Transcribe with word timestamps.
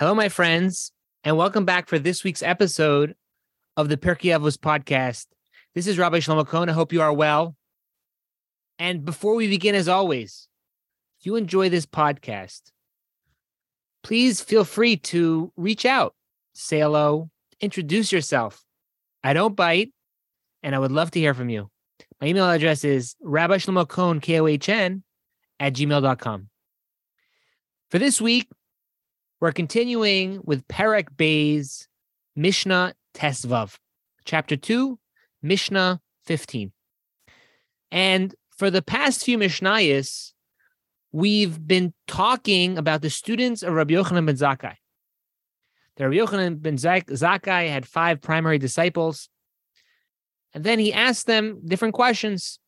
Hello, 0.00 0.12
my 0.12 0.28
friends, 0.28 0.90
and 1.22 1.36
welcome 1.36 1.64
back 1.64 1.86
for 1.86 2.00
this 2.00 2.24
week's 2.24 2.42
episode 2.42 3.14
of 3.76 3.88
the 3.88 3.96
Pirkei 3.96 4.36
Avos 4.36 4.56
podcast. 4.58 5.26
This 5.72 5.86
is 5.86 5.98
Rabbi 5.98 6.18
Shlomo 6.18 6.44
Kohn. 6.44 6.68
I 6.68 6.72
hope 6.72 6.92
you 6.92 7.00
are 7.00 7.12
well. 7.12 7.54
And 8.76 9.04
before 9.04 9.36
we 9.36 9.46
begin, 9.46 9.76
as 9.76 9.88
always, 9.88 10.48
if 11.20 11.26
you 11.26 11.36
enjoy 11.36 11.68
this 11.68 11.86
podcast, 11.86 12.72
please 14.02 14.40
feel 14.40 14.64
free 14.64 14.96
to 14.96 15.52
reach 15.56 15.86
out, 15.86 16.16
say 16.54 16.80
hello, 16.80 17.30
introduce 17.60 18.10
yourself. 18.10 18.64
I 19.22 19.32
don't 19.32 19.54
bite, 19.54 19.92
and 20.64 20.74
I 20.74 20.80
would 20.80 20.90
love 20.90 21.12
to 21.12 21.20
hear 21.20 21.34
from 21.34 21.50
you. 21.50 21.70
My 22.20 22.26
email 22.26 22.50
address 22.50 22.82
is 22.82 23.14
Rabbi 23.22 23.58
Shlomo 23.58 23.86
Kohn, 23.86 24.18
K 24.18 24.40
O 24.40 24.48
H 24.48 24.68
N, 24.68 25.04
at 25.60 25.74
gmail.com. 25.74 26.48
For 27.92 28.00
this 28.00 28.20
week, 28.20 28.48
we're 29.44 29.52
continuing 29.52 30.40
with 30.42 30.66
Perek 30.68 31.08
Beis 31.18 31.86
Mishnah 32.34 32.94
Tesvav, 33.12 33.76
chapter 34.24 34.56
2, 34.56 34.98
Mishnah 35.42 36.00
15. 36.24 36.72
And 37.92 38.34
for 38.56 38.70
the 38.70 38.80
past 38.80 39.22
few 39.22 39.36
Mishnayos, 39.36 40.32
we've 41.12 41.60
been 41.68 41.92
talking 42.08 42.78
about 42.78 43.02
the 43.02 43.10
students 43.10 43.62
of 43.62 43.74
Rabbi 43.74 43.92
Yochanan 43.92 44.24
ben 44.24 44.36
Zakkai. 44.36 44.76
The 45.98 46.08
Rabbi 46.08 46.16
Yochanan 46.16 46.62
ben 46.62 46.78
Zakkai 46.78 47.68
had 47.68 47.86
five 47.86 48.22
primary 48.22 48.56
disciples. 48.56 49.28
And 50.54 50.64
then 50.64 50.78
he 50.78 50.90
asked 50.90 51.26
them 51.26 51.60
different 51.66 51.92
questions. 51.92 52.58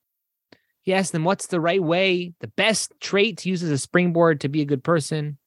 He 0.82 0.92
asked 0.92 1.12
them 1.12 1.24
what's 1.24 1.46
the 1.46 1.58
right 1.58 1.82
way, 1.82 2.34
the 2.40 2.48
best 2.48 2.92
trait 3.00 3.38
to 3.38 3.48
use 3.48 3.62
as 3.62 3.70
a 3.70 3.78
springboard 3.78 4.42
to 4.42 4.50
be 4.50 4.60
a 4.60 4.66
good 4.66 4.84
person. 4.84 5.38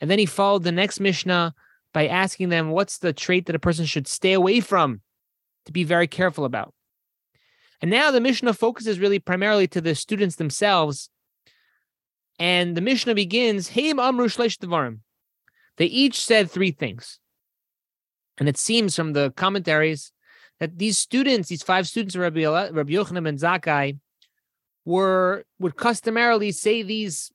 And 0.00 0.10
then 0.10 0.18
he 0.18 0.26
followed 0.26 0.64
the 0.64 0.72
next 0.72 1.00
Mishnah 1.00 1.54
by 1.92 2.06
asking 2.06 2.50
them 2.50 2.70
what's 2.70 2.98
the 2.98 3.12
trait 3.12 3.46
that 3.46 3.56
a 3.56 3.60
person 3.60 3.84
should 3.84 4.06
stay 4.06 4.32
away 4.32 4.60
from 4.60 5.00
to 5.66 5.72
be 5.72 5.84
very 5.84 6.06
careful 6.06 6.44
about. 6.44 6.74
And 7.80 7.90
now 7.90 8.10
the 8.10 8.20
Mishnah 8.20 8.54
focuses 8.54 8.98
really 8.98 9.18
primarily 9.18 9.66
to 9.68 9.80
the 9.80 9.94
students 9.94 10.36
themselves. 10.36 11.10
And 12.38 12.76
the 12.76 12.80
Mishnah 12.80 13.14
begins, 13.14 13.76
Amru 13.76 14.28
Devarim. 14.28 15.00
They 15.76 15.86
each 15.86 16.20
said 16.20 16.50
three 16.50 16.72
things. 16.72 17.18
And 18.38 18.48
it 18.48 18.56
seems 18.56 18.94
from 18.94 19.12
the 19.12 19.32
commentaries 19.36 20.12
that 20.60 20.78
these 20.78 20.98
students, 20.98 21.48
these 21.48 21.62
five 21.62 21.86
students 21.86 22.14
of 22.14 22.20
Rabbi, 22.20 22.44
Rabbi 22.44 22.92
Yochanan 22.92 23.24
ben 23.24 23.36
Zakkai, 23.36 23.98
were 24.84 25.44
would 25.58 25.76
customarily 25.76 26.50
say 26.50 26.82
these 26.82 27.30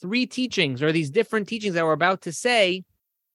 three 0.00 0.26
teachings 0.26 0.82
or 0.82 0.92
these 0.92 1.10
different 1.10 1.48
teachings 1.48 1.74
that 1.74 1.84
we're 1.84 1.92
about 1.92 2.22
to 2.22 2.32
say 2.32 2.84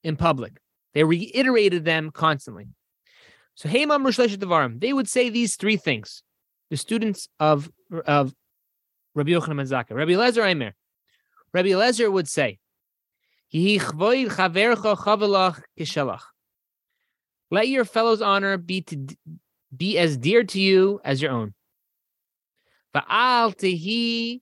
in 0.03 0.15
public. 0.15 0.59
They 0.93 1.03
reiterated 1.03 1.85
them 1.85 2.11
constantly. 2.11 2.67
So 3.55 3.69
Heimam 3.69 4.03
Devarim, 4.03 4.79
they 4.79 4.93
would 4.93 5.09
say 5.09 5.29
these 5.29 5.55
three 5.55 5.77
things. 5.77 6.23
The 6.69 6.77
students 6.77 7.29
of, 7.39 7.69
of 8.05 8.33
Rabbi 9.15 9.31
Yochanan 9.31 9.57
ben 9.57 9.67
Zakkai, 9.67 9.91
Rabbi 9.91 10.13
Lezer 10.13 10.45
Aimer. 10.45 10.73
Rabbi 11.53 11.69
Lezer 11.69 12.11
would 12.11 12.27
say, 12.27 12.57
Let 17.51 17.67
your 17.67 17.85
fellow's 17.85 18.21
honor 18.23 18.57
be 18.57 18.81
to 18.81 19.07
be 19.75 19.97
as 19.99 20.17
dear 20.17 20.43
to 20.43 20.59
you 20.59 20.99
as 21.03 21.21
your 21.21 21.31
own. 21.31 21.53
tehi 22.95 24.41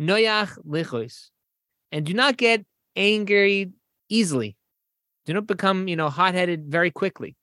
noyach 0.00 0.58
lichois 0.66 1.28
and 1.92 2.04
do 2.04 2.14
not 2.14 2.36
get 2.36 2.64
angry 2.96 3.72
easily. 4.08 4.56
Do 5.26 5.34
not 5.34 5.46
become, 5.46 5.88
you 5.88 5.96
know, 5.96 6.08
hot-headed 6.08 6.66
very 6.66 6.90
quickly. 6.90 7.36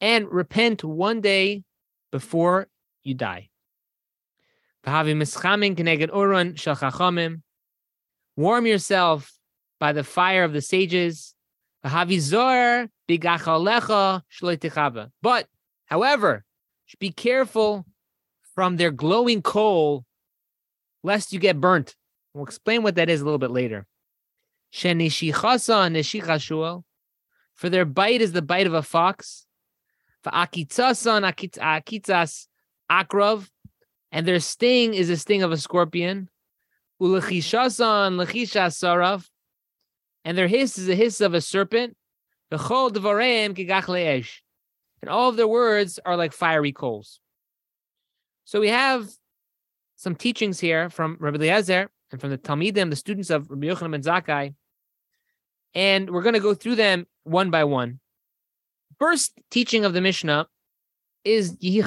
And 0.00 0.30
repent 0.30 0.84
one 0.84 1.20
day 1.20 1.64
before 2.12 2.68
you 3.02 3.14
die. 3.14 3.50
Warm 8.36 8.66
yourself 8.66 9.32
by 9.80 9.92
the 9.92 10.04
fire 10.04 10.44
of 10.44 10.52
the 10.52 10.62
sages. 10.62 11.34
But, 15.22 15.48
however, 15.86 16.44
be 16.98 17.10
careful 17.10 17.86
from 18.54 18.76
their 18.76 18.90
glowing 18.90 19.42
coal 19.42 20.04
lest 21.02 21.32
you 21.32 21.38
get 21.38 21.60
burnt. 21.60 21.94
We'll 22.34 22.44
explain 22.44 22.82
what 22.82 22.96
that 22.96 23.10
is 23.10 23.20
a 23.20 23.24
little 23.24 23.38
bit 23.38 23.50
later. 23.50 23.86
For 27.54 27.68
their 27.68 27.84
bite 27.84 28.20
is 28.20 28.32
the 28.32 28.42
bite 28.42 28.66
of 28.66 28.74
a 28.74 28.82
fox. 28.82 29.46
akrov, 32.90 33.48
and 34.12 34.26
their 34.26 34.40
sting 34.40 34.94
is 34.94 35.08
the 35.08 35.16
sting 35.16 35.42
of 35.42 35.52
a 35.52 35.56
scorpion. 35.56 36.28
And 37.00 37.28
their 40.36 40.48
hiss 40.48 40.78
is 40.78 40.86
the 40.86 40.94
hiss 40.94 41.20
of 41.20 41.34
a 41.34 41.40
serpent. 41.40 41.96
And 42.50 42.60
all 45.10 45.28
of 45.28 45.36
their 45.36 45.48
words 45.48 46.00
are 46.04 46.16
like 46.16 46.32
fiery 46.32 46.72
coals. 46.72 47.20
So 48.44 48.60
we 48.60 48.68
have 48.68 49.08
some 49.98 50.14
teachings 50.14 50.60
here 50.60 50.88
from 50.88 51.16
Rabbi 51.18 51.38
Eliezer 51.38 51.90
and 52.12 52.20
from 52.20 52.30
the 52.30 52.38
Talmidim, 52.38 52.88
the 52.88 52.96
students 52.96 53.30
of 53.30 53.50
Rabbi 53.50 53.66
Yochanan 53.66 53.90
ben 53.90 54.02
Zakkai, 54.02 54.54
and 55.74 56.08
we're 56.08 56.22
going 56.22 56.36
to 56.36 56.40
go 56.40 56.54
through 56.54 56.76
them 56.76 57.06
one 57.24 57.50
by 57.50 57.64
one. 57.64 57.98
First 59.00 59.32
teaching 59.50 59.84
of 59.84 59.92
the 59.92 60.00
Mishnah 60.00 60.46
is 61.24 61.56
you 61.60 61.82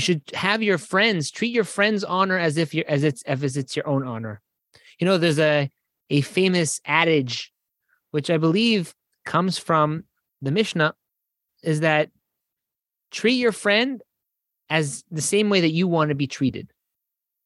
should 0.00 0.22
have 0.34 0.62
your 0.62 0.78
friends 0.78 1.30
treat 1.30 1.52
your 1.52 1.64
friends' 1.64 2.02
honor 2.02 2.36
as 2.36 2.56
if 2.56 2.74
you're 2.74 2.88
as 2.88 3.04
it's 3.04 3.22
as 3.22 3.56
it's 3.56 3.76
your 3.76 3.88
own 3.88 4.04
honor. 4.04 4.42
You 4.98 5.06
know, 5.06 5.16
there's 5.16 5.38
a 5.38 5.70
a 6.10 6.22
famous 6.22 6.80
adage, 6.84 7.52
which 8.10 8.30
I 8.30 8.36
believe 8.36 8.94
comes 9.24 9.58
from 9.58 10.04
the 10.42 10.50
Mishnah, 10.50 10.94
is 11.62 11.80
that 11.80 12.10
treat 13.12 13.34
your 13.34 13.52
friend 13.52 14.02
as 14.70 15.04
the 15.10 15.20
same 15.20 15.50
way 15.50 15.60
that 15.60 15.72
you 15.72 15.86
want 15.86 16.08
to 16.08 16.14
be 16.14 16.26
treated, 16.26 16.70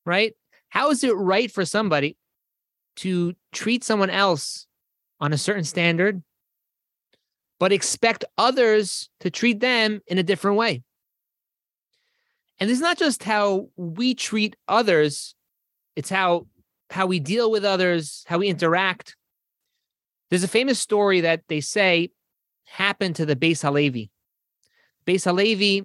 right? 0.04 0.34
How 0.68 0.90
is 0.90 1.02
it 1.04 1.14
right 1.16 1.50
for 1.50 1.64
somebody 1.64 2.16
to 2.96 3.34
treat 3.52 3.84
someone 3.84 4.10
else 4.10 4.66
on 5.20 5.32
a 5.32 5.38
certain 5.38 5.64
standard, 5.64 6.22
but 7.58 7.72
expect 7.72 8.24
others 8.36 9.08
to 9.20 9.30
treat 9.30 9.60
them 9.60 10.00
in 10.06 10.18
a 10.18 10.22
different 10.22 10.56
way? 10.56 10.82
And 12.60 12.70
it's 12.70 12.80
not 12.80 12.98
just 12.98 13.22
how 13.22 13.68
we 13.76 14.14
treat 14.14 14.56
others, 14.66 15.34
it's 15.96 16.10
how 16.10 16.46
how 16.90 17.06
we 17.06 17.20
deal 17.20 17.50
with 17.50 17.64
others, 17.64 18.24
how 18.26 18.38
we 18.38 18.48
interact. 18.48 19.14
There's 20.30 20.42
a 20.42 20.48
famous 20.48 20.80
story 20.80 21.20
that 21.20 21.42
they 21.48 21.60
say 21.60 22.10
happened 22.64 23.16
to 23.16 23.26
the 23.26 23.36
Beis 23.36 23.62
Halevi. 23.62 24.10
Beis 25.06 25.24
Halevi 25.24 25.84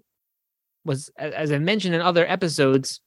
was, 0.85 1.09
as 1.17 1.51
I 1.51 1.59
mentioned 1.59 1.95
in 1.95 2.01
other 2.01 2.25
episodes, 2.27 3.01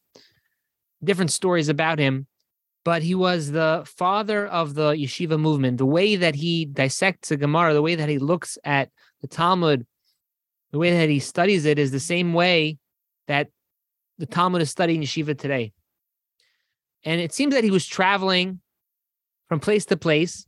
different 1.03 1.31
stories 1.31 1.69
about 1.69 1.99
him, 1.99 2.27
but 2.85 3.03
he 3.03 3.15
was 3.15 3.51
the 3.51 3.83
father 3.85 4.47
of 4.47 4.75
the 4.75 4.93
yeshiva 4.93 5.39
movement. 5.39 5.79
The 5.79 5.87
way 5.87 6.17
that 6.17 6.35
he 6.35 6.65
dissects 6.65 7.31
the 7.31 7.37
Gemara, 7.37 7.75
the 7.75 7.83
way 7.83 7.97
that 7.97 8.09
he 8.09 8.19
looks 8.19 8.59
at 8.65 8.91
the 9.21 9.29
Talmud, 9.29 9.87
the 10.73 10.79
way 10.79 10.97
that 10.97 11.09
he 11.09 11.19
studies 11.19 11.65
it 11.65 11.79
is 11.79 11.91
the 11.91 12.01
same 12.01 12.33
way 12.33 12.79
that 13.27 13.49
the 14.19 14.27
Talmud 14.27 14.63
is 14.63 14.71
studying 14.71 15.03
yeshiva 15.03 15.39
today. 15.39 15.73
And 17.05 17.21
it 17.21 17.33
seems 17.33 17.55
that 17.55 17.65
he 17.65 17.71
was 17.71 17.87
traveling 17.87 18.61
from 19.49 19.61
place 19.61 19.85
to 19.87 19.97
place, 19.97 20.47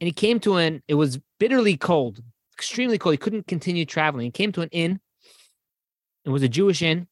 and 0.00 0.06
he 0.06 0.12
came 0.12 0.40
to 0.40 0.56
an. 0.56 0.82
It 0.88 0.94
was 0.94 1.18
bitterly 1.38 1.76
cold, 1.76 2.20
extremely 2.52 2.98
cold. 2.98 3.14
He 3.14 3.18
couldn't 3.18 3.46
continue 3.46 3.86
traveling. 3.86 4.26
He 4.26 4.30
came 4.30 4.52
to 4.52 4.60
an 4.60 4.68
inn 4.72 5.00
it 6.24 6.30
was 6.30 6.42
a 6.42 6.48
Jewish 6.48 6.82
inn, 6.82 7.06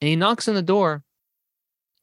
and 0.00 0.08
he 0.08 0.16
knocks 0.16 0.48
on 0.48 0.54
the 0.54 0.62
door, 0.62 1.02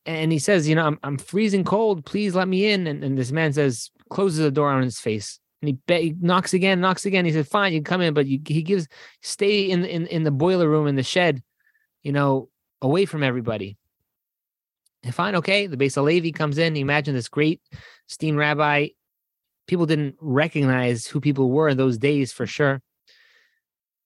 and 0.06 0.32
he 0.32 0.40
says, 0.40 0.68
"You 0.68 0.76
know, 0.76 0.86
I'm 0.86 1.00
I'm 1.04 1.18
freezing 1.18 1.64
cold. 1.64 2.06
Please 2.06 2.36
let 2.36 2.48
me 2.48 2.72
in." 2.72 2.88
And, 2.88 3.04
and 3.04 3.18
this 3.18 3.32
man 3.32 3.54
says, 3.54 3.92
closes 4.10 4.40
the 4.40 4.52
door 4.52 4.70
on 4.70 4.84
his 4.84 5.00
face, 5.00 5.40
and 5.62 5.70
he, 5.70 5.78
be- 5.88 6.02
he 6.02 6.16
knocks 6.20 6.54
again, 6.54 6.80
knocks 6.80 7.06
again. 7.06 7.26
He 7.26 7.32
said, 7.32 7.48
"Fine, 7.48 7.74
you 7.74 7.80
can 7.80 7.86
come 7.86 8.02
in, 8.02 8.14
but 8.14 8.28
you, 8.28 8.40
he 8.46 8.62
gives 8.64 8.88
stay 9.22 9.70
in 9.70 9.86
in 9.86 10.08
in 10.08 10.24
the 10.24 10.32
boiler 10.32 10.70
room 10.70 10.88
in 10.88 10.96
the 10.96 11.04
shed, 11.04 11.44
you 12.04 12.12
know, 12.12 12.50
away 12.82 13.06
from 13.06 13.24
everybody." 13.24 13.78
And 15.04 15.16
fine, 15.16 15.36
okay. 15.36 15.68
The 15.68 15.78
Beis 15.78 15.96
Halevi 15.96 16.32
comes 16.32 16.58
in. 16.60 16.76
You 16.76 16.82
imagine 16.82 17.16
this 17.16 17.28
great 17.28 17.60
steam 18.08 18.36
rabbi. 18.38 18.90
People 19.68 19.86
didn't 19.86 20.16
recognize 20.20 21.08
who 21.08 21.20
people 21.20 21.50
were 21.50 21.70
in 21.70 21.78
those 21.78 21.98
days 21.98 22.32
for 22.32 22.46
sure 22.46 22.82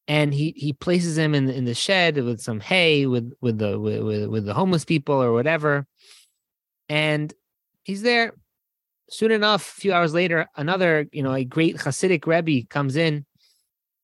and 0.07 0.34
he 0.34 0.54
he 0.56 0.74
places 0.74 1.18
him 1.18 1.34
in 1.34 1.50
in 1.50 1.66
the 1.66 1.74
shed 1.74 2.18
with 2.18 2.40
some 2.40 2.60
hay 2.60 3.06
with 3.06 3.34
with 3.42 3.57
the 3.57 3.80
with, 3.80 4.28
with 4.28 4.46
the 4.46 4.54
homeless 4.54 4.86
people 4.86 5.16
or 5.16 5.34
whatever. 5.34 5.88
And 6.90 7.34
he's 7.84 8.04
there. 8.04 8.34
Soon 9.10 9.31
enough, 9.31 9.62
a 9.78 9.81
few 9.81 9.94
hours 9.94 10.16
later, 10.16 10.48
another, 10.56 11.07
you 11.12 11.22
know, 11.22 11.34
a 11.34 11.44
great 11.44 11.78
Hasidic 11.78 12.25
Rebbe 12.25 12.66
comes 12.68 12.96
in, 12.96 13.24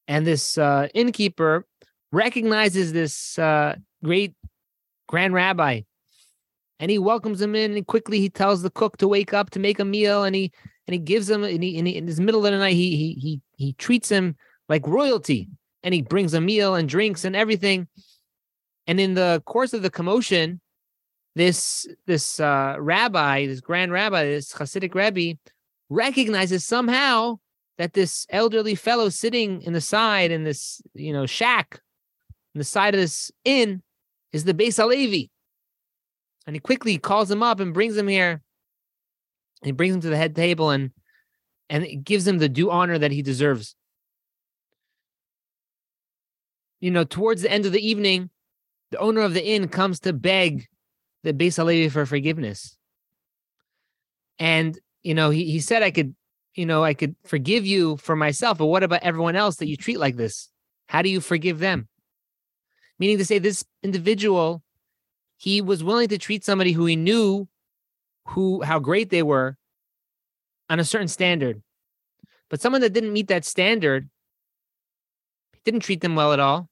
and 0.07 0.27
this 0.27 0.59
uh, 0.59 0.89
innkeeper 0.93 1.65
recognizes 2.11 2.93
this 2.93 3.39
uh, 3.39 3.75
great 4.03 4.35
grand 5.07 5.33
rabbi, 5.33 5.81
and 6.79 6.91
he 6.91 6.99
welcomes 6.99 7.41
him 7.41 7.55
in. 7.55 7.75
And 7.75 7.87
quickly, 7.87 8.19
he 8.19 8.29
tells 8.29 8.61
the 8.61 8.69
cook 8.69 8.97
to 8.97 9.07
wake 9.07 9.33
up 9.33 9.49
to 9.51 9.59
make 9.59 9.79
a 9.79 9.85
meal, 9.85 10.23
and 10.23 10.35
he 10.35 10.51
and 10.87 10.93
he 10.93 10.99
gives 10.99 11.29
him, 11.29 11.43
and 11.43 11.63
he, 11.63 11.77
and 11.79 11.87
he 11.87 11.95
in 11.95 12.05
the 12.05 12.21
middle 12.21 12.45
of 12.45 12.51
the 12.51 12.57
night, 12.59 12.75
he 12.75 12.95
he 12.95 13.13
he 13.13 13.41
he 13.55 13.73
treats 13.73 14.09
him 14.09 14.35
like 14.69 14.85
royalty, 14.85 15.49
and 15.83 15.93
he 15.93 16.01
brings 16.01 16.33
a 16.33 16.41
meal 16.41 16.75
and 16.75 16.87
drinks 16.87 17.25
and 17.25 17.35
everything. 17.35 17.87
And 18.87 18.99
in 18.99 19.13
the 19.13 19.41
course 19.45 19.73
of 19.73 19.81
the 19.81 19.89
commotion, 19.89 20.61
this 21.35 21.87
this 22.07 22.39
uh, 22.39 22.75
rabbi, 22.79 23.45
this 23.47 23.61
grand 23.61 23.91
rabbi, 23.91 24.25
this 24.25 24.53
Hasidic 24.53 24.95
rabbi, 24.95 25.33
recognizes 25.89 26.65
somehow 26.65 27.39
that 27.77 27.93
this 27.93 28.25
elderly 28.29 28.75
fellow 28.75 29.09
sitting 29.09 29.61
in 29.61 29.73
the 29.73 29.81
side 29.81 30.31
in 30.31 30.43
this 30.43 30.81
you 30.93 31.13
know 31.13 31.25
shack, 31.25 31.79
in 32.53 32.59
the 32.59 32.65
side 32.65 32.93
of 32.93 33.01
this 33.01 33.31
inn, 33.45 33.81
is 34.33 34.43
the 34.43 34.53
Beis 34.53 34.77
Halevi. 34.77 35.31
And 36.47 36.55
he 36.55 36.59
quickly 36.59 36.97
calls 36.97 37.29
him 37.29 37.43
up 37.43 37.59
and 37.59 37.73
brings 37.73 37.95
him 37.95 38.07
here. 38.07 38.41
He 39.63 39.71
brings 39.71 39.95
him 39.95 40.01
to 40.01 40.09
the 40.09 40.17
head 40.17 40.35
table 40.35 40.69
and 40.69 40.91
and 41.69 42.03
gives 42.03 42.27
him 42.27 42.39
the 42.39 42.49
due 42.49 42.69
honor 42.69 42.97
that 42.97 43.11
he 43.11 43.21
deserves. 43.21 43.75
You 46.81 46.91
know, 46.91 47.05
towards 47.05 47.41
the 47.43 47.51
end 47.51 47.65
of 47.65 47.71
the 47.71 47.87
evening, 47.87 48.29
the 48.89 48.97
owner 48.97 49.21
of 49.21 49.33
the 49.33 49.45
inn 49.45 49.69
comes 49.69 50.01
to 50.01 50.11
beg 50.11 50.67
the 51.23 51.33
Beis 51.33 51.55
Halevi 51.55 51.87
for 51.87 52.05
forgiveness. 52.05 52.77
And, 54.37 54.77
you 55.03 55.13
know, 55.13 55.29
he, 55.29 55.45
he 55.45 55.59
said, 55.59 55.83
I 55.83 55.91
could, 55.91 56.15
you 56.55 56.65
know, 56.65 56.83
I 56.83 56.93
could 56.93 57.15
forgive 57.23 57.65
you 57.65 57.97
for 57.97 58.15
myself, 58.15 58.57
but 58.57 58.65
what 58.65 58.83
about 58.83 59.03
everyone 59.03 59.35
else 59.35 59.57
that 59.57 59.69
you 59.69 59.77
treat 59.77 59.99
like 59.99 60.17
this? 60.17 60.49
How 60.87 61.01
do 61.01 61.09
you 61.09 61.21
forgive 61.21 61.59
them? 61.59 61.87
Meaning 62.99 63.19
to 63.19 63.25
say, 63.25 63.39
this 63.39 63.63
individual, 63.83 64.61
he 65.37 65.61
was 65.61 65.83
willing 65.83 66.09
to 66.09 66.17
treat 66.17 66.43
somebody 66.43 66.71
who 66.71 66.85
he 66.85 66.95
knew 66.95 67.47
who 68.27 68.61
how 68.61 68.79
great 68.79 69.09
they 69.09 69.23
were 69.23 69.57
on 70.69 70.79
a 70.79 70.83
certain 70.83 71.07
standard. 71.07 71.61
But 72.49 72.61
someone 72.61 72.81
that 72.81 72.93
didn't 72.93 73.13
meet 73.13 73.27
that 73.27 73.45
standard, 73.45 74.09
didn't 75.63 75.81
treat 75.81 76.01
them 76.01 76.15
well 76.15 76.33
at 76.33 76.39
all, 76.39 76.69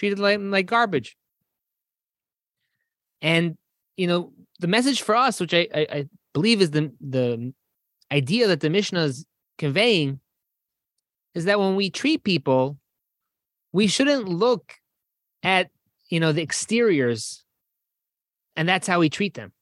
treated 0.00 0.18
like, 0.18 0.40
like 0.40 0.66
garbage. 0.66 1.14
And 3.20 3.56
you 3.96 4.06
know, 4.06 4.32
the 4.58 4.66
message 4.66 5.02
for 5.02 5.14
us, 5.14 5.38
which 5.38 5.52
I, 5.52 5.68
I, 5.74 5.86
I 5.92 6.04
believe 6.32 6.62
is 6.62 6.70
the 6.70 6.90
the 7.00 7.52
idea 8.10 8.48
that 8.48 8.60
the 8.60 8.70
Mishnah 8.70 9.02
is 9.02 9.26
conveying, 9.58 10.20
is 11.34 11.44
that 11.44 11.60
when 11.60 11.76
we 11.76 11.90
treat 11.90 12.24
people, 12.24 12.78
we 13.72 13.86
shouldn't 13.86 14.26
look 14.26 14.72
at 15.42 15.68
you 16.08 16.18
know 16.18 16.32
the 16.32 16.42
exteriors, 16.42 17.44
and 18.56 18.66
that's 18.66 18.88
how 18.88 19.00
we 19.00 19.10
treat 19.10 19.34
them. 19.34 19.52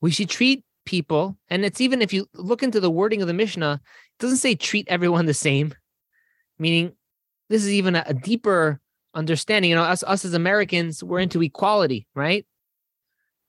We 0.00 0.12
should 0.12 0.30
treat 0.30 0.62
people, 0.84 1.36
and 1.50 1.64
it's 1.64 1.80
even 1.80 2.02
if 2.02 2.12
you 2.12 2.28
look 2.34 2.62
into 2.62 2.78
the 2.78 2.90
wording 2.90 3.20
of 3.20 3.26
the 3.26 3.34
Mishnah, 3.34 3.80
it 3.82 4.22
doesn't 4.22 4.38
say 4.38 4.54
treat 4.54 4.86
everyone 4.86 5.26
the 5.26 5.34
same, 5.34 5.74
meaning 6.56 6.92
this 7.48 7.62
is 7.62 7.72
even 7.72 7.96
a, 7.96 8.04
a 8.06 8.14
deeper 8.14 8.80
understanding. 9.14 9.70
You 9.70 9.76
know, 9.76 9.82
us 9.82 10.02
us 10.02 10.24
as 10.24 10.34
Americans, 10.34 11.02
we're 11.02 11.20
into 11.20 11.42
equality, 11.42 12.06
right? 12.14 12.46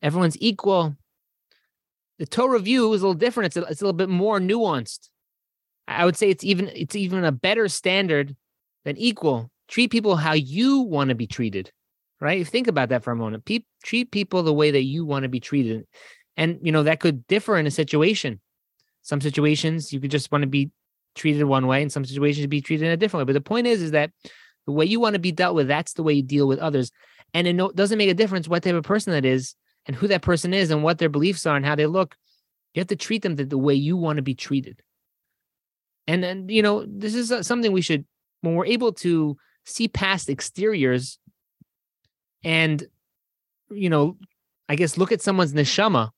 Everyone's 0.02 0.38
equal. 0.40 0.96
The 2.20 2.26
Torah 2.26 2.60
view 2.60 2.92
is 2.94 3.02
a 3.02 3.08
little 3.08 3.20
different. 3.20 3.48
It's 3.48 3.58
a, 3.58 3.70
it's 3.70 3.82
a 3.82 3.86
little 3.86 3.98
bit 3.98 4.10
more 4.10 4.40
nuanced. 4.40 5.10
I 5.88 6.06
would 6.06 6.18
say 6.18 6.30
it's 6.30 6.44
even 6.44 6.70
it's 6.76 6.96
even 6.96 7.24
a 7.24 7.32
better 7.32 7.68
standard 7.68 8.36
than 8.86 8.98
equal. 8.98 9.50
Treat 9.68 9.92
people 9.92 10.16
how 10.16 10.34
you 10.34 10.80
want 10.80 11.10
to 11.10 11.16
be 11.16 11.28
treated, 11.28 11.72
right? 12.20 12.48
Think 12.48 12.68
about 12.68 12.90
that 12.90 13.04
for 13.04 13.12
a 13.12 13.16
moment. 13.16 13.46
Pe- 13.46 13.66
treat 13.84 14.12
people 14.12 14.44
the 14.44 14.54
way 14.54 14.72
that 14.72 14.84
you 14.84 15.06
want 15.06 15.24
to 15.24 15.30
be 15.30 15.40
treated, 15.40 15.86
and 16.36 16.60
you 16.62 16.72
know 16.72 16.84
that 16.84 17.00
could 17.00 17.28
differ 17.28 17.58
in 17.58 17.68
a 17.68 17.72
situation. 17.72 18.40
Some 19.02 19.22
situations 19.22 19.94
you 19.94 20.00
could 20.00 20.12
just 20.12 20.32
want 20.32 20.42
to 20.42 20.48
be 20.48 20.72
treated 21.18 21.44
one 21.44 21.68
way, 21.68 21.82
in 21.82 21.90
some 21.90 22.06
situations 22.06 22.48
be 22.48 22.62
treated 22.62 22.86
in 22.86 22.92
a 22.92 22.98
different 22.98 23.22
way. 23.22 23.34
But 23.34 23.44
the 23.44 23.50
point 23.50 23.68
is, 23.68 23.82
is 23.82 23.92
that 23.92 24.12
the 24.66 24.72
way 24.72 24.86
you 24.86 25.00
want 25.00 25.14
to 25.14 25.20
be 25.20 25.32
dealt 25.32 25.56
with, 25.56 25.68
that's 25.68 25.94
the 25.94 26.04
way 26.04 26.14
you 26.14 26.24
deal 26.24 26.48
with 26.48 26.60
others. 26.60 26.92
And 27.34 27.48
it 27.48 27.76
doesn't 27.76 27.98
make 27.98 28.10
a 28.10 28.14
difference 28.14 28.48
what 28.48 28.64
type 28.64 28.76
of 28.76 28.84
person 28.84 29.14
that 29.14 29.26
is 29.26 29.56
and 29.86 29.96
who 29.96 30.08
that 30.08 30.22
person 30.22 30.54
is 30.54 30.72
and 30.72 30.84
what 30.84 30.98
their 30.98 31.10
beliefs 31.10 31.46
are 31.46 31.56
and 31.56 31.66
how 31.66 31.76
they 31.76 31.86
look. 31.86 32.16
You 32.74 32.80
have 32.80 32.88
to 32.88 32.96
treat 32.96 33.22
them 33.22 33.36
the, 33.36 33.46
the 33.46 33.58
way 33.58 33.74
you 33.74 33.98
want 33.98 34.18
to 34.18 34.24
be 34.24 34.36
treated. 34.36 34.82
And 36.08 36.24
then, 36.24 36.48
you 36.48 36.62
know, 36.62 36.86
this 36.88 37.16
is 37.16 37.32
uh, 37.32 37.44
something 37.44 37.72
we 37.72 37.82
should, 37.82 38.06
when 38.42 38.56
we're 38.56 38.66
able 38.66 38.94
to 38.94 39.38
see 39.66 39.88
past 39.88 40.30
exteriors 40.30 41.20
and, 42.44 42.86
you 43.70 43.90
know, 43.90 44.18
I 44.70 44.76
guess 44.76 44.98
look 44.98 45.12
at 45.12 45.22
someone's 45.22 45.54
neshama 45.54 46.12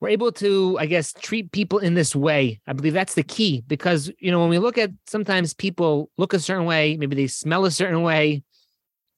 we're 0.00 0.08
able 0.08 0.32
to, 0.32 0.78
I 0.78 0.86
guess, 0.86 1.12
treat 1.12 1.52
people 1.52 1.78
in 1.78 1.94
this 1.94 2.16
way. 2.16 2.60
I 2.66 2.72
believe 2.72 2.94
that's 2.94 3.14
the 3.14 3.22
key 3.22 3.62
because, 3.66 4.10
you 4.18 4.30
know, 4.30 4.40
when 4.40 4.48
we 4.48 4.58
look 4.58 4.78
at 4.78 4.90
sometimes 5.06 5.52
people 5.52 6.10
look 6.16 6.32
a 6.32 6.38
certain 6.38 6.64
way, 6.64 6.96
maybe 6.96 7.16
they 7.16 7.26
smell 7.26 7.64
a 7.66 7.70
certain 7.70 8.02
way, 8.02 8.42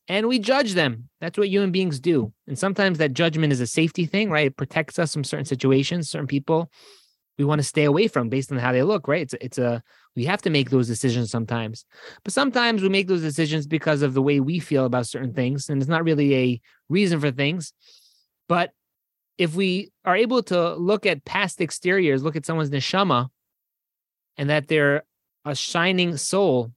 and 0.09 0.27
we 0.27 0.39
judge 0.41 0.75
them. 0.75 1.09
That's 1.21 1.39
what 1.39 1.49
human 1.49 1.71
beings 1.71 2.01
do. 2.01 2.33
And 2.49 2.59
sometimes 2.59 2.99
that 2.99 3.13
judgment 3.13 3.53
is 3.53 3.61
a 3.61 3.67
safety 3.67 4.07
thing, 4.07 4.31
right? 4.31 4.47
It 4.47 4.57
protects 4.57 4.99
us 4.99 5.13
from 5.13 5.25
certain 5.25 5.47
situations, 5.47 6.11
certain 6.11 6.27
people 6.27 6.71
we 7.39 7.45
want 7.45 7.61
to 7.61 7.67
stay 7.67 7.85
away 7.85 8.09
from 8.09 8.29
based 8.29 8.53
on 8.53 8.59
how 8.59 8.73
they 8.73 8.83
look, 8.83 9.09
right? 9.09 9.23
It's 9.23 9.35
a, 9.35 9.45
it's 9.45 9.59
a 9.59 9.83
we 10.15 10.27
have 10.27 10.43
to 10.43 10.51
make 10.51 10.71
those 10.71 10.87
decisions 10.87 11.31
sometimes. 11.31 11.87
But 12.23 12.35
sometimes 12.35 12.83
we 12.83 12.89
make 12.89 13.09
those 13.09 13.23
decisions 13.23 13.67
because 13.67 14.03
of 14.03 14.13
the 14.13 14.21
way 14.21 14.41
we 14.41 14.59
feel 14.59 14.85
about 14.85 15.07
certain 15.07 15.33
things 15.33 15.69
and 15.69 15.81
it's 15.81 15.89
not 15.89 16.05
really 16.05 16.35
a 16.35 16.61
reason 16.89 17.21
for 17.21 17.31
things. 17.31 17.73
But 18.49 18.73
if 19.39 19.55
we 19.55 19.91
are 20.05 20.17
able 20.17 20.43
to 20.45 20.75
look 20.75 21.07
at 21.07 21.25
past 21.25 21.61
exteriors, 21.61 22.23
look 22.23 22.37
at 22.37 22.47
someone's 22.47 22.71
neshama, 22.71 23.29
and 24.37 24.51
that 24.51 24.69
they're 24.69 25.05
a 25.45 25.55
shining 25.55 26.17
soul, 26.17 26.73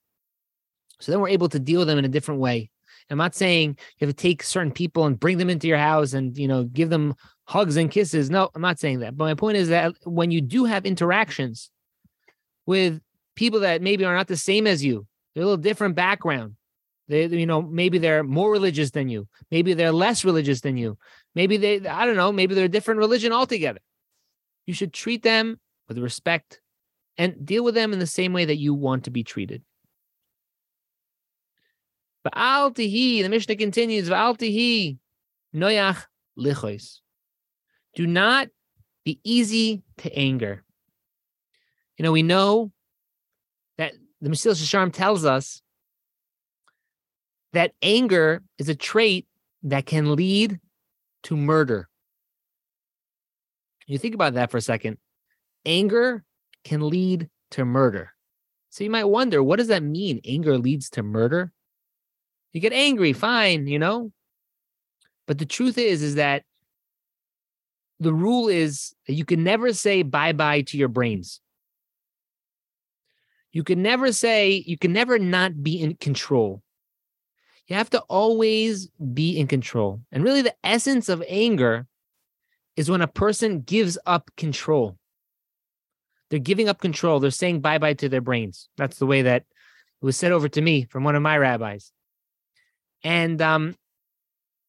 so 1.00 1.12
then 1.12 1.22
we're 1.22 1.30
able 1.30 1.50
to 1.50 1.60
deal 1.60 1.80
with 1.82 1.88
them 1.88 2.00
in 2.00 2.06
a 2.06 2.10
different 2.10 2.42
way. 2.42 2.70
I'm 3.10 3.18
not 3.18 3.36
saying 3.36 3.78
you 4.00 4.08
have 4.08 4.16
to 4.16 4.22
take 4.22 4.42
certain 4.42 4.72
people 4.72 5.06
and 5.06 5.20
bring 5.20 5.38
them 5.38 5.50
into 5.50 5.68
your 5.68 5.78
house 5.78 6.14
and 6.14 6.36
you 6.38 6.48
know 6.48 6.64
give 6.64 6.90
them 6.90 7.14
hugs 7.44 7.78
and 7.78 7.92
kisses. 7.92 8.30
No, 8.30 8.50
I'm 8.56 8.62
not 8.62 8.80
saying 8.80 9.00
that. 9.00 9.16
But 9.16 9.26
my 9.26 9.34
point 9.36 9.58
is 9.58 9.70
that 9.70 9.94
when 10.04 10.32
you 10.32 10.42
do 10.42 10.66
have 10.66 10.86
interactions 10.86 11.70
with 12.66 13.00
people 13.36 13.60
that 13.60 13.82
maybe 13.82 14.06
are 14.06 14.16
not 14.16 14.28
the 14.28 14.38
same 14.38 14.66
as 14.66 14.84
you, 14.84 15.06
they're 15.34 15.44
a 15.44 15.46
little 15.46 15.58
different 15.58 15.96
background. 15.96 16.56
They, 17.08 17.26
you 17.28 17.46
know, 17.46 17.62
maybe 17.62 17.98
they're 17.98 18.24
more 18.24 18.52
religious 18.52 18.92
than 18.92 19.10
you. 19.10 19.28
Maybe 19.52 19.74
they're 19.74 19.92
less 19.92 20.26
religious 20.26 20.62
than 20.62 20.78
you. 20.78 20.98
Maybe 21.36 21.58
they, 21.58 21.88
I 21.88 22.06
don't 22.06 22.16
know, 22.16 22.32
maybe 22.32 22.56
they're 22.56 22.66
a 22.66 22.70
different 22.70 23.00
religion 23.00 23.32
altogether. 23.32 23.80
You 24.66 24.74
should 24.74 24.94
treat 24.94 25.22
them 25.22 25.60
with 25.88 26.00
respect 26.00 26.62
and 27.18 27.46
deal 27.46 27.64
with 27.64 27.76
them 27.76 27.94
in 27.94 28.00
the 28.00 28.08
same 28.08 28.34
way 28.34 28.46
that 28.46 28.58
you 28.58 28.74
want 28.74 29.04
to 29.04 29.12
be 29.12 29.24
treated. 29.24 29.64
Va'al 32.26 32.74
tihi, 32.74 33.22
the 33.22 33.30
Mishnah 33.30 33.56
continues, 33.56 34.10
Va'al 34.10 34.36
tihi, 34.36 34.98
noyach 35.56 36.06
lichois. 36.38 37.00
Do 37.94 38.08
not 38.08 38.48
be 39.06 39.20
easy 39.24 39.84
to 39.98 40.12
anger. 40.18 40.64
You 41.98 42.04
know, 42.04 42.12
we 42.12 42.24
know 42.24 42.72
that 43.78 43.94
the 44.22 44.30
Mesilas 44.30 44.62
Yesharim 44.62 44.92
tells 44.92 45.24
us 45.24 45.62
that 47.56 47.74
anger 47.82 48.42
is 48.58 48.70
a 48.70 48.76
trait 48.76 49.28
that 49.64 49.86
can 49.86 50.16
lead 50.16 50.60
to 51.24 51.36
murder. 51.36 51.90
You 53.88 53.98
think 53.98 54.16
about 54.16 54.34
that 54.34 54.52
for 54.52 54.58
a 54.58 54.62
second. 54.62 54.98
Anger 55.66 56.24
can 56.64 56.88
lead 56.90 57.30
to 57.52 57.66
murder. 57.66 58.12
So 58.70 58.84
you 58.84 58.90
might 58.90 59.06
wonder, 59.06 59.42
what 59.42 59.58
does 59.58 59.70
that 59.70 59.84
mean? 59.84 60.20
Anger 60.26 60.58
leads 60.58 60.90
to 60.92 61.04
murder? 61.04 61.52
You 62.52 62.62
get 62.62 62.74
angry, 62.74 63.14
fine, 63.14 63.68
you 63.68 63.80
know? 63.80 64.12
But 65.28 65.38
the 65.38 65.46
truth 65.46 65.78
is, 65.78 66.02
is 66.02 66.16
that 66.16 66.44
the 68.00 68.14
rule 68.14 68.50
is 68.50 68.94
that 69.08 69.14
you 69.14 69.24
can 69.24 69.44
never 69.44 69.72
say 69.74 70.04
bye 70.04 70.34
bye 70.34 70.62
to 70.62 70.78
your 70.78 70.90
brains. 70.90 71.40
You 73.54 73.64
can 73.64 73.82
never 73.82 74.12
say, 74.12 74.64
you 74.68 74.78
can 74.78 74.92
never 74.92 75.18
not 75.18 75.64
be 75.64 75.82
in 75.82 75.96
control. 75.96 76.62
You 77.68 77.76
have 77.76 77.90
to 77.92 78.00
always 78.02 78.88
be 79.14 79.38
in 79.38 79.48
control. 79.48 80.02
And 80.12 80.24
really, 80.24 80.42
the 80.42 80.56
essence 80.64 81.10
of 81.10 81.24
anger 81.28 81.88
is 82.76 82.90
when 82.90 83.02
a 83.02 83.08
person 83.08 83.62
gives 83.62 83.98
up 84.06 84.30
control. 84.38 84.98
They're 86.30 86.40
giving 86.40 86.70
up 86.70 86.80
control. 86.80 87.20
They're 87.20 87.32
saying 87.32 87.62
bye 87.62 87.78
bye 87.78 87.94
to 87.96 88.10
their 88.10 88.22
brains. 88.22 88.70
That's 88.78 89.00
the 89.00 89.06
way 89.06 89.24
that 89.24 89.42
it 89.42 90.06
was 90.06 90.18
said 90.18 90.32
over 90.32 90.50
to 90.50 90.62
me 90.62 90.86
from 90.86 91.04
one 91.04 91.16
of 91.16 91.22
my 91.22 91.38
rabbis. 91.38 91.92
And 93.04 93.42
um, 93.42 93.76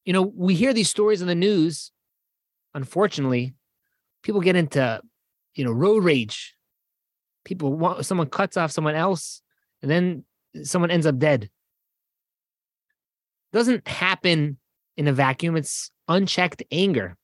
you 0.04 0.12
know, 0.12 0.22
we 0.22 0.54
hear 0.54 0.72
these 0.72 0.88
stories 0.88 1.20
in 1.20 1.28
the 1.28 1.34
news. 1.34 1.90
Unfortunately, 2.74 3.54
people 4.22 4.40
get 4.40 4.56
into, 4.56 5.00
you 5.54 5.64
know, 5.64 5.72
road 5.72 6.04
rage. 6.04 6.54
People 7.44 7.72
want 7.72 8.06
someone 8.06 8.28
cuts 8.28 8.56
off 8.56 8.72
someone 8.72 8.94
else, 8.94 9.42
and 9.82 9.90
then 9.90 10.24
someone 10.62 10.90
ends 10.90 11.06
up 11.06 11.18
dead. 11.18 11.50
Doesn't 13.52 13.86
happen 13.86 14.58
in 14.96 15.08
a 15.08 15.12
vacuum. 15.12 15.56
It's 15.56 15.90
unchecked 16.08 16.62
anger. 16.70 17.16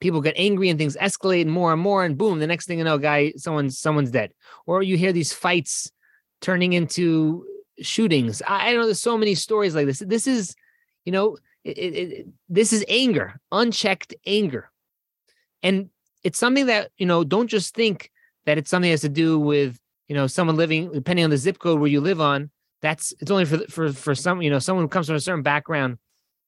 People 0.00 0.20
get 0.20 0.34
angry 0.36 0.68
and 0.68 0.78
things 0.78 0.96
escalate 1.00 1.46
more 1.46 1.72
and 1.72 1.80
more, 1.80 2.04
and 2.04 2.18
boom, 2.18 2.40
the 2.40 2.46
next 2.46 2.66
thing 2.66 2.78
you 2.78 2.84
know, 2.84 2.98
guy, 2.98 3.32
someone's 3.36 3.78
someone's 3.78 4.10
dead. 4.10 4.32
Or 4.66 4.82
you 4.82 4.96
hear 4.96 5.12
these 5.12 5.32
fights 5.32 5.90
turning 6.40 6.72
into 6.72 7.46
shootings. 7.80 8.42
I, 8.42 8.70
I 8.70 8.72
know 8.72 8.84
there's 8.84 9.00
so 9.00 9.16
many 9.16 9.34
stories 9.34 9.74
like 9.74 9.86
this. 9.86 10.00
This 10.00 10.26
is, 10.26 10.56
you 11.04 11.12
know, 11.12 11.36
it, 11.64 11.78
it, 11.78 11.94
it, 11.94 12.26
this 12.48 12.72
is 12.72 12.84
anger, 12.88 13.40
unchecked 13.52 14.14
anger, 14.26 14.70
and 15.62 15.90
it's 16.24 16.38
something 16.38 16.66
that 16.66 16.90
you 16.98 17.06
know. 17.06 17.22
Don't 17.22 17.48
just 17.48 17.74
think 17.74 18.10
that 18.46 18.58
it's 18.58 18.70
something 18.70 18.88
that 18.88 18.94
has 18.94 19.00
to 19.02 19.08
do 19.08 19.38
with 19.38 19.78
you 20.08 20.16
know 20.16 20.26
someone 20.26 20.56
living 20.56 20.90
depending 20.92 21.24
on 21.24 21.30
the 21.30 21.36
zip 21.36 21.60
code 21.60 21.78
where 21.78 21.88
you 21.88 22.00
live 22.00 22.20
on 22.20 22.50
that's 22.82 23.14
it's 23.20 23.30
only 23.30 23.44
for 23.44 23.58
for 23.68 23.92
for 23.92 24.14
some 24.14 24.42
you 24.42 24.50
know 24.50 24.58
someone 24.58 24.84
who 24.84 24.88
comes 24.88 25.06
from 25.06 25.16
a 25.16 25.20
certain 25.20 25.42
background 25.42 25.98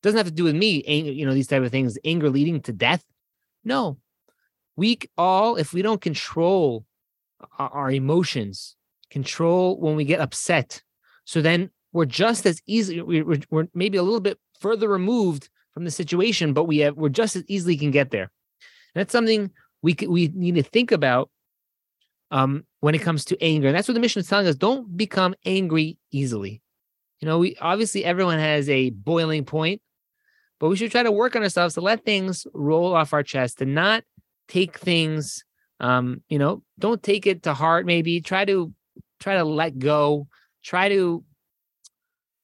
doesn't 0.03 0.19
have 0.19 0.27
to 0.27 0.33
do 0.33 0.45
with 0.45 0.55
me 0.55 0.83
anger, 0.87 1.13
you 1.13 1.25
know 1.25 1.33
these 1.33 1.47
type 1.47 1.63
of 1.63 1.71
things 1.71 1.97
anger 2.05 2.29
leading 2.29 2.61
to 2.63 2.73
death. 2.73 3.05
No. 3.65 3.99
We 4.77 4.99
all 5.17 5.57
if 5.57 5.73
we 5.73 5.83
don't 5.83 6.01
control 6.01 6.85
our, 7.59 7.71
our 7.71 7.91
emotions 7.91 8.77
control 9.11 9.79
when 9.79 9.95
we 9.95 10.05
get 10.05 10.21
upset 10.21 10.83
so 11.25 11.41
then 11.41 11.71
we're 11.93 12.05
just 12.05 12.45
as 12.47 12.61
easy 12.67 13.01
we're, 13.01 13.39
we're 13.51 13.69
maybe 13.73 13.97
a 13.97 14.03
little 14.03 14.21
bit 14.21 14.39
further 14.59 14.89
removed 14.89 15.49
from 15.73 15.85
the 15.85 15.91
situation 15.91 16.53
but 16.53 16.65
we 16.65 16.79
have 16.79 16.97
we're 16.97 17.09
just 17.09 17.37
as 17.37 17.45
easily 17.47 17.77
can 17.77 17.93
get 17.93 18.11
there. 18.11 18.31
And 18.95 19.01
that's 19.01 19.13
something 19.13 19.51
we 19.83 19.97
we 20.09 20.33
need 20.35 20.57
to 20.57 20.63
think 20.63 20.91
about 20.91 21.31
um, 22.31 22.65
when 22.81 22.95
it 22.95 23.03
comes 23.03 23.25
to 23.27 23.43
anger. 23.43 23.69
And 23.69 23.77
that's 23.77 23.89
what 23.89 23.95
the 23.95 24.01
Mishnah 24.01 24.21
is 24.21 24.29
telling 24.29 24.47
us. 24.47 24.57
Don't 24.57 24.97
become 24.97 25.35
angry 25.45 25.99
easily. 26.11 26.63
You 27.21 27.27
know, 27.27 27.39
we 27.39 27.57
obviously 27.61 28.05
everyone 28.05 28.39
has 28.39 28.69
a 28.69 28.91
boiling 28.91 29.45
point, 29.45 29.81
but 30.61 30.69
we 30.69 30.77
should 30.77 30.91
try 30.91 31.03
to 31.03 31.13
work 31.13 31.37
on 31.37 31.43
ourselves 31.43 31.75
to 31.75 31.81
let 31.81 32.05
things 32.05 32.47
roll 32.53 32.95
off 32.95 33.13
our 33.13 33.23
chest 33.23 33.63
and 33.63 33.75
not 33.75 34.05
take 34.49 34.79
things 34.79 35.45
um, 35.81 36.23
you 36.29 36.39
know, 36.39 36.63
don't 36.79 37.03
take 37.03 37.27
it 37.27 37.43
to 37.45 37.55
heart, 37.55 37.87
maybe. 37.87 38.21
Try 38.21 38.45
to 38.45 38.73
try 39.21 39.37
to 39.37 39.45
let 39.45 39.79
go, 39.79 40.29
try 40.63 40.89
to, 40.89 41.25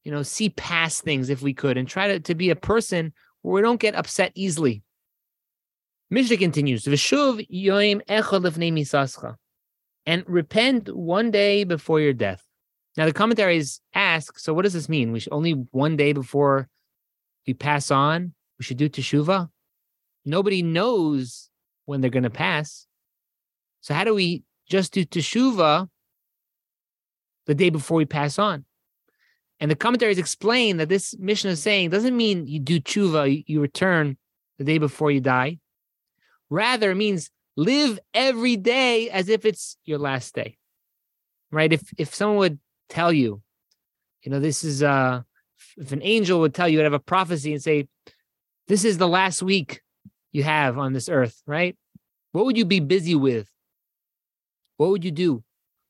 you 0.05 0.13
know, 0.13 0.23
see 0.23 0.51
past 0.51 1.03
things 1.03 1.31
if 1.31 1.43
we 1.43 1.55
could, 1.55 1.77
and 1.77 1.89
try 1.89 2.09
to, 2.09 2.21
to 2.21 2.35
be 2.35 2.51
a 2.51 2.57
person 2.57 3.13
where 3.43 3.55
we 3.55 3.63
don't 3.63 3.81
get 3.81 3.95
upset 3.95 4.33
easily. 4.35 4.83
Mishnah 6.11 6.39
continues, 6.39 6.85
Vishuv 6.85 7.49
yoim 7.51 8.03
misascha 8.07 9.37
and 10.07 10.25
repent 10.27 10.95
one 10.95 11.31
day 11.31 11.65
before 11.65 12.01
your 12.01 12.13
death. 12.13 12.45
Now, 12.97 13.07
the 13.07 13.13
commentaries 13.13 13.81
ask, 13.95 14.39
so 14.39 14.53
what 14.53 14.63
does 14.63 14.73
this 14.73 14.89
mean? 14.89 15.13
We 15.13 15.21
should 15.21 15.33
only 15.33 15.53
one 15.53 15.97
day 15.97 16.13
before 16.13 16.69
we 17.47 17.55
pass 17.55 17.91
on, 17.91 18.35
we 18.59 18.65
should 18.65 18.77
do 18.77 18.89
teshuva. 18.89 19.49
Nobody 20.25 20.63
knows 20.63 21.49
when 21.87 22.01
they're 22.01 22.11
going 22.11 22.25
to 22.25 22.31
pass. 22.31 22.87
So, 23.81 23.95
how 23.95 24.05
do 24.05 24.15
we 24.15 24.43
just 24.69 24.93
do 24.93 25.05
teshuva 25.05 25.89
the 27.47 27.55
day 27.55 27.71
before 27.71 27.97
we 27.97 28.05
pass 28.05 28.39
on? 28.39 28.65
And 29.61 29.71
the 29.71 29.77
commentaries 29.77 30.19
explain 30.19 30.79
that 30.79 30.89
this 30.89 31.15
Mishnah 31.19 31.51
is 31.51 31.63
saying 31.63 31.91
doesn't 31.91 32.17
mean 32.17 32.47
you 32.47 32.61
do 32.61 32.81
tshuva, 32.81 33.45
you 33.47 33.61
return 33.61 34.17
the 34.59 34.65
day 34.65 34.79
before 34.79 35.11
you 35.11 35.21
die. 35.21 35.59
Rather, 36.49 36.91
it 36.91 36.97
means 36.97 37.31
live 37.57 37.99
every 38.15 38.57
day 38.57 39.11
as 39.11 39.29
if 39.29 39.45
it's 39.45 39.77
your 39.85 39.99
last 39.99 40.35
day 40.35 40.57
right? 41.51 41.73
If 41.73 41.83
if 41.99 42.15
someone 42.15 42.39
would 42.39 42.59
tell 42.89 43.13
you 43.13 43.43
you 44.23 44.31
know 44.31 44.41
this 44.41 44.65
is 44.65 44.83
uh 44.83 45.23
if 45.77 45.93
an 45.93 46.03
angel 46.03 46.41
would 46.41 46.55
tell 46.55 46.69
you 46.69 46.79
would 46.79 46.85
have 46.85 46.93
a 46.93 46.99
prophecy 46.99 47.53
and 47.53 47.63
say 47.63 47.89
this 48.69 48.85
is 48.85 48.99
the 48.99 49.09
last 49.09 49.43
week 49.43 49.83
you 50.33 50.43
have 50.43 50.79
on 50.79 50.93
this 50.93 51.09
earth 51.09 51.43
right? 51.47 51.77
What 52.33 52.45
would 52.45 52.57
you 52.57 52.65
be 52.65 52.81
busy 52.81 53.15
with? 53.15 53.49
What 54.77 54.91
would 54.91 55.05
you 55.05 55.11
do? 55.11 55.43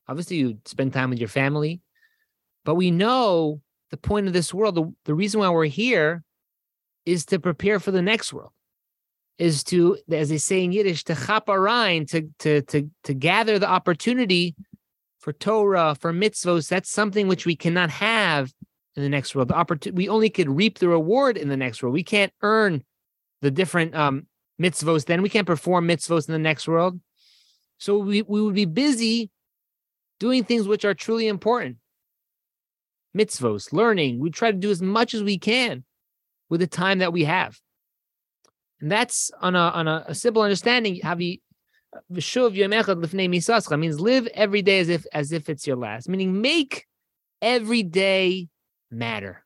Obviously 0.09 0.37
you'd 0.37 0.67
spend 0.67 0.93
time 0.93 1.11
with 1.11 1.19
your 1.19 1.29
family 1.29 1.81
but 2.65 2.75
we 2.75 2.91
know 2.91 3.61
the 3.91 3.97
point 3.97 4.27
of 4.27 4.33
this 4.33 4.55
world. 4.55 4.75
The, 4.75 4.93
the 5.05 5.15
reason 5.15 5.41
why 5.41 5.49
we're 5.51 5.65
here 5.65 6.23
is 7.07 7.25
to 7.27 7.41
prepare 7.41 7.81
for 7.81 7.91
the 7.91 8.03
next 8.03 8.33
world 8.33 8.53
is 9.41 9.65
to, 9.65 9.97
as 10.13 10.29
they 10.29 10.37
say 10.37 10.63
in 10.63 10.71
Yiddish, 10.71 11.03
to 11.05 11.15
chaparain, 11.15 12.07
to 12.11 12.29
to 12.41 12.61
to 12.63 12.91
to 13.05 13.15
gather 13.15 13.59
the 13.59 13.69
opportunity 13.69 14.55
for 15.19 15.33
Torah, 15.33 15.97
for 15.99 16.13
mitzvos. 16.13 16.69
That's 16.69 16.91
something 16.91 17.27
which 17.27 17.47
we 17.47 17.57
cannot 17.57 17.89
have 17.89 18.53
in 18.97 19.03
the 19.03 19.09
next 19.09 19.35
world. 19.35 19.49
The 19.49 19.55
opportunity 19.55 19.97
we 19.97 20.11
only 20.11 20.29
could 20.29 20.51
reap 20.51 20.79
the 20.79 20.89
reward 20.89 21.39
in 21.39 21.49
the 21.49 21.57
next 21.57 21.83
world. 21.83 21.95
We 21.95 22.05
can't 22.05 22.33
earn 22.43 22.85
the 23.41 23.51
different 23.51 23.95
um, 23.95 24.27
mitzvos. 24.61 25.07
Then 25.07 25.23
we 25.23 25.31
can't 25.31 25.47
perform 25.47 25.89
mitzvos 25.89 26.29
in 26.29 26.33
the 26.33 26.39
next 26.39 26.69
world. 26.69 27.01
So 27.79 27.97
we 27.97 28.21
we 28.21 28.43
would 28.43 28.55
be 28.55 28.67
busy 28.67 29.31
doing 30.19 30.45
things 30.45 30.69
which 30.69 30.85
are 30.85 30.93
truly 30.93 31.29
important. 31.29 31.79
Mitzvos, 33.17 33.73
learning. 33.73 34.21
We 34.21 34.31
try 34.31 34.53
to 34.53 34.59
do 34.59 34.71
as 34.71 34.83
much 34.83 35.15
as 35.15 35.23
we 35.23 35.39
can 35.39 35.83
with 36.51 36.61
the 36.61 36.67
time 36.67 36.99
that 36.99 37.15
we 37.15 37.25
have. 37.25 37.59
And 38.81 38.91
that's 38.91 39.31
on 39.41 39.55
a 39.55 39.59
on 39.59 39.89
a, 39.89 40.05
a 40.09 40.15
simple 40.15 40.43
understanding. 40.43 41.01
Havi 41.01 41.41
means 42.09 44.01
live 44.01 44.27
every 44.35 44.63
day 44.63 44.79
as 44.81 44.89
if 44.89 45.07
as 45.13 45.33
if 45.33 45.49
it's 45.49 45.67
your 45.67 45.77
last. 45.77 46.09
Meaning 46.09 46.41
make 46.41 46.87
every 47.43 47.83
day 47.83 48.49
matter. 48.91 49.45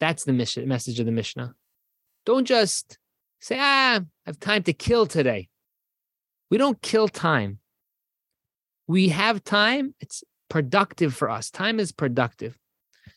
That's 0.00 0.24
the 0.24 0.32
mission, 0.32 0.66
message 0.68 1.00
of 1.00 1.06
the 1.06 1.12
Mishnah. 1.12 1.54
Don't 2.24 2.44
just 2.44 2.98
say, 3.40 3.56
ah, 3.58 4.00
I 4.00 4.04
have 4.26 4.40
time 4.40 4.62
to 4.64 4.72
kill 4.72 5.06
today. 5.06 5.48
We 6.50 6.58
don't 6.58 6.80
kill 6.82 7.08
time. 7.08 7.58
We 8.86 9.08
have 9.08 9.42
time. 9.42 9.94
It's 10.00 10.22
productive 10.48 11.14
for 11.14 11.30
us. 11.30 11.50
Time 11.50 11.80
is 11.80 11.92
productive. 11.92 12.56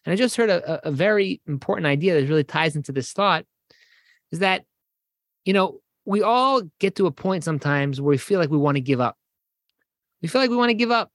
And 0.05 0.13
I 0.13 0.15
just 0.15 0.35
heard 0.35 0.49
a, 0.49 0.87
a 0.87 0.91
very 0.91 1.41
important 1.47 1.87
idea 1.87 2.19
that 2.19 2.27
really 2.27 2.43
ties 2.43 2.75
into 2.75 2.91
this 2.91 3.11
thought 3.11 3.45
is 4.31 4.39
that 4.39 4.63
you 5.45 5.53
know, 5.53 5.79
we 6.05 6.21
all 6.21 6.61
get 6.79 6.95
to 6.95 7.07
a 7.07 7.11
point 7.11 7.43
sometimes 7.43 8.01
where 8.01 8.09
we 8.09 8.17
feel 8.17 8.39
like 8.39 8.49
we 8.49 8.57
want 8.57 8.75
to 8.75 8.81
give 8.81 8.99
up. 8.99 9.17
We 10.21 10.27
feel 10.27 10.41
like 10.41 10.49
we 10.49 10.57
want 10.57 10.69
to 10.69 10.75
give 10.75 10.91
up. 10.91 11.11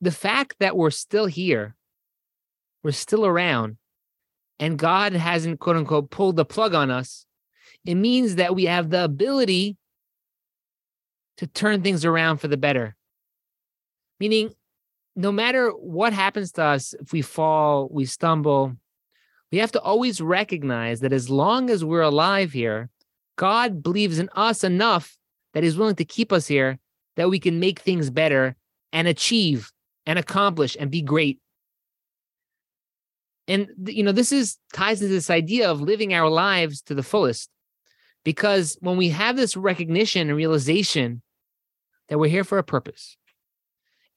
The 0.00 0.10
fact 0.10 0.56
that 0.60 0.76
we're 0.76 0.90
still 0.90 1.26
here, 1.26 1.74
we're 2.82 2.92
still 2.92 3.24
around, 3.24 3.78
and 4.58 4.78
God 4.78 5.12
hasn't, 5.12 5.60
quote 5.60 5.76
unquote, 5.76 6.10
pulled 6.10 6.36
the 6.36 6.44
plug 6.44 6.74
on 6.74 6.90
us, 6.90 7.26
it 7.84 7.94
means 7.94 8.36
that 8.36 8.54
we 8.54 8.64
have 8.64 8.90
the 8.90 9.04
ability 9.04 9.76
to 11.38 11.46
turn 11.46 11.82
things 11.82 12.04
around 12.04 12.38
for 12.38 12.48
the 12.48 12.56
better. 12.56 12.96
Meaning, 14.18 14.54
no 15.14 15.32
matter 15.32 15.70
what 15.70 16.12
happens 16.12 16.52
to 16.52 16.62
us, 16.62 16.94
if 17.00 17.12
we 17.12 17.22
fall, 17.22 17.88
we 17.90 18.04
stumble, 18.04 18.76
we 19.50 19.58
have 19.58 19.72
to 19.72 19.80
always 19.80 20.20
recognize 20.20 21.00
that 21.00 21.12
as 21.12 21.30
long 21.30 21.70
as 21.70 21.84
we're 21.84 22.02
alive 22.02 22.52
here, 22.52 22.90
God 23.36 23.82
believes 23.82 24.18
in 24.18 24.28
us 24.34 24.64
enough 24.64 25.16
that 25.54 25.62
he's 25.62 25.76
willing 25.76 25.96
to 25.96 26.04
keep 26.04 26.32
us 26.32 26.46
here 26.46 26.78
that 27.16 27.30
we 27.30 27.38
can 27.38 27.60
make 27.60 27.80
things 27.80 28.10
better 28.10 28.56
and 28.92 29.08
achieve 29.08 29.70
and 30.04 30.18
accomplish 30.18 30.76
and 30.78 30.90
be 30.90 31.02
great. 31.02 31.38
And 33.48 33.68
you 33.86 34.02
know, 34.02 34.12
this 34.12 34.32
is 34.32 34.58
ties 34.72 35.02
into 35.02 35.14
this 35.14 35.30
idea 35.30 35.70
of 35.70 35.80
living 35.80 36.14
our 36.14 36.28
lives 36.28 36.82
to 36.82 36.94
the 36.94 37.02
fullest. 37.02 37.50
Because 38.24 38.76
when 38.80 38.96
we 38.96 39.10
have 39.10 39.36
this 39.36 39.56
recognition 39.56 40.28
and 40.28 40.36
realization 40.36 41.22
that 42.08 42.18
we're 42.18 42.30
here 42.30 42.44
for 42.44 42.58
a 42.58 42.64
purpose, 42.64 43.16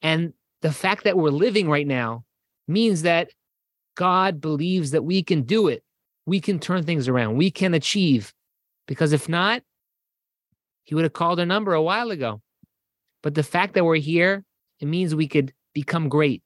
and 0.02 0.32
the 0.62 0.72
fact 0.72 1.04
that 1.04 1.16
we're 1.16 1.30
living 1.30 1.68
right 1.68 1.86
now 1.86 2.24
means 2.66 3.02
that 3.02 3.30
God 3.94 4.40
believes 4.40 4.92
that 4.92 5.04
we 5.04 5.22
can 5.22 5.42
do 5.42 5.68
it. 5.68 5.82
We 6.26 6.40
can 6.40 6.58
turn 6.58 6.84
things 6.84 7.08
around. 7.08 7.36
We 7.36 7.50
can 7.50 7.74
achieve. 7.74 8.32
Because 8.90 9.12
if 9.12 9.28
not, 9.28 9.62
he 10.82 10.96
would 10.96 11.04
have 11.04 11.12
called 11.12 11.38
our 11.38 11.46
number 11.46 11.74
a 11.74 11.80
while 11.80 12.10
ago. 12.10 12.42
But 13.22 13.36
the 13.36 13.44
fact 13.44 13.74
that 13.74 13.84
we're 13.84 13.94
here, 13.94 14.44
it 14.80 14.88
means 14.88 15.14
we 15.14 15.28
could 15.28 15.52
become 15.72 16.08
great. 16.08 16.42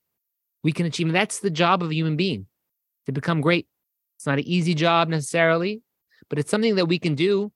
We 0.62 0.70
can 0.70 0.84
achieve. 0.84 1.06
And 1.06 1.16
that's 1.16 1.40
the 1.40 1.48
job 1.48 1.82
of 1.82 1.88
a 1.88 1.94
human 1.94 2.16
being 2.16 2.44
to 3.06 3.12
become 3.12 3.40
great. 3.40 3.66
It's 4.18 4.26
not 4.26 4.36
an 4.36 4.46
easy 4.46 4.74
job 4.74 5.08
necessarily, 5.08 5.80
but 6.28 6.38
it's 6.38 6.50
something 6.50 6.74
that 6.74 6.84
we 6.84 6.98
can 6.98 7.14
do. 7.14 7.50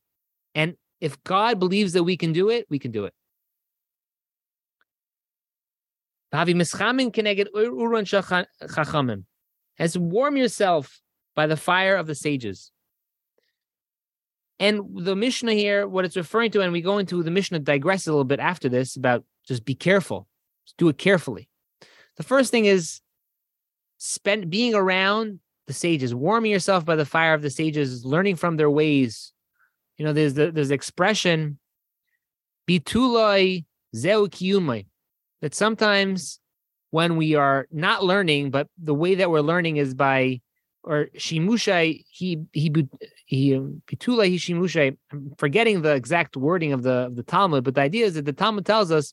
And 0.54 0.75
if 1.02 1.23
God 1.23 1.59
believes 1.59 1.92
that 1.92 2.04
we 2.04 2.16
can 2.16 2.33
do 2.33 2.49
it, 2.49 2.64
we 2.71 2.78
can 2.78 2.90
do 2.90 3.04
it. 3.04 3.12
As 9.78 9.99
warm 9.99 10.38
yourself 10.38 11.02
by 11.37 11.47
the 11.47 11.59
fire 11.59 11.97
of 11.97 12.07
the 12.07 12.14
sages. 12.14 12.73
And 14.60 14.82
the 15.04 15.14
Mishnah 15.14 15.54
here, 15.54 15.86
what 15.86 16.04
it's 16.04 16.16
referring 16.16 16.50
to, 16.52 16.62
and 16.62 16.72
we 16.72 16.80
go 16.80 16.98
into 16.98 17.22
the 17.22 17.30
Mishnah 17.30 17.60
digress 17.60 18.06
a 18.06 18.10
little 18.10 18.24
bit 18.24 18.40
after 18.40 18.68
this 18.68 18.96
about 18.96 19.24
just 19.46 19.64
be 19.64 19.74
careful, 19.74 20.26
just 20.66 20.76
do 20.76 20.88
it 20.88 20.98
carefully. 20.98 21.48
The 22.16 22.24
first 22.24 22.50
thing 22.50 22.64
is 22.64 23.00
spend 23.98 24.50
being 24.50 24.74
around 24.74 25.40
the 25.66 25.72
sages, 25.72 26.14
warming 26.14 26.50
yourself 26.50 26.84
by 26.84 26.96
the 26.96 27.04
fire 27.04 27.34
of 27.34 27.42
the 27.42 27.50
sages, 27.50 28.04
learning 28.04 28.36
from 28.36 28.56
their 28.56 28.70
ways. 28.70 29.32
You 29.96 30.04
know, 30.04 30.12
there's 30.12 30.34
the 30.34 30.50
there's 30.50 30.68
the 30.68 30.74
expression 30.74 31.58
bitulai 32.68 33.64
zeu 33.94 34.28
that 35.40 35.54
sometimes 35.54 36.40
when 36.90 37.16
we 37.16 37.34
are 37.34 37.66
not 37.70 38.04
learning, 38.04 38.50
but 38.50 38.68
the 38.76 38.94
way 38.94 39.14
that 39.16 39.30
we're 39.30 39.40
learning 39.40 39.76
is 39.76 39.94
by 39.94 40.40
or 40.82 41.08
shimushai 41.16 42.04
he 42.08 42.40
he 42.52 42.70
he 43.28 43.54
um, 43.54 43.82
bitula. 43.87 44.97
I'm 45.12 45.35
forgetting 45.37 45.82
the 45.82 45.94
exact 45.94 46.35
wording 46.35 46.73
of 46.73 46.82
the 46.82 47.06
of 47.08 47.16
the 47.16 47.23
Talmud, 47.23 47.62
but 47.62 47.75
the 47.75 47.82
idea 47.82 48.06
is 48.06 48.14
that 48.14 48.25
the 48.25 48.32
Talmud 48.32 48.64
tells 48.64 48.90
us 48.90 49.12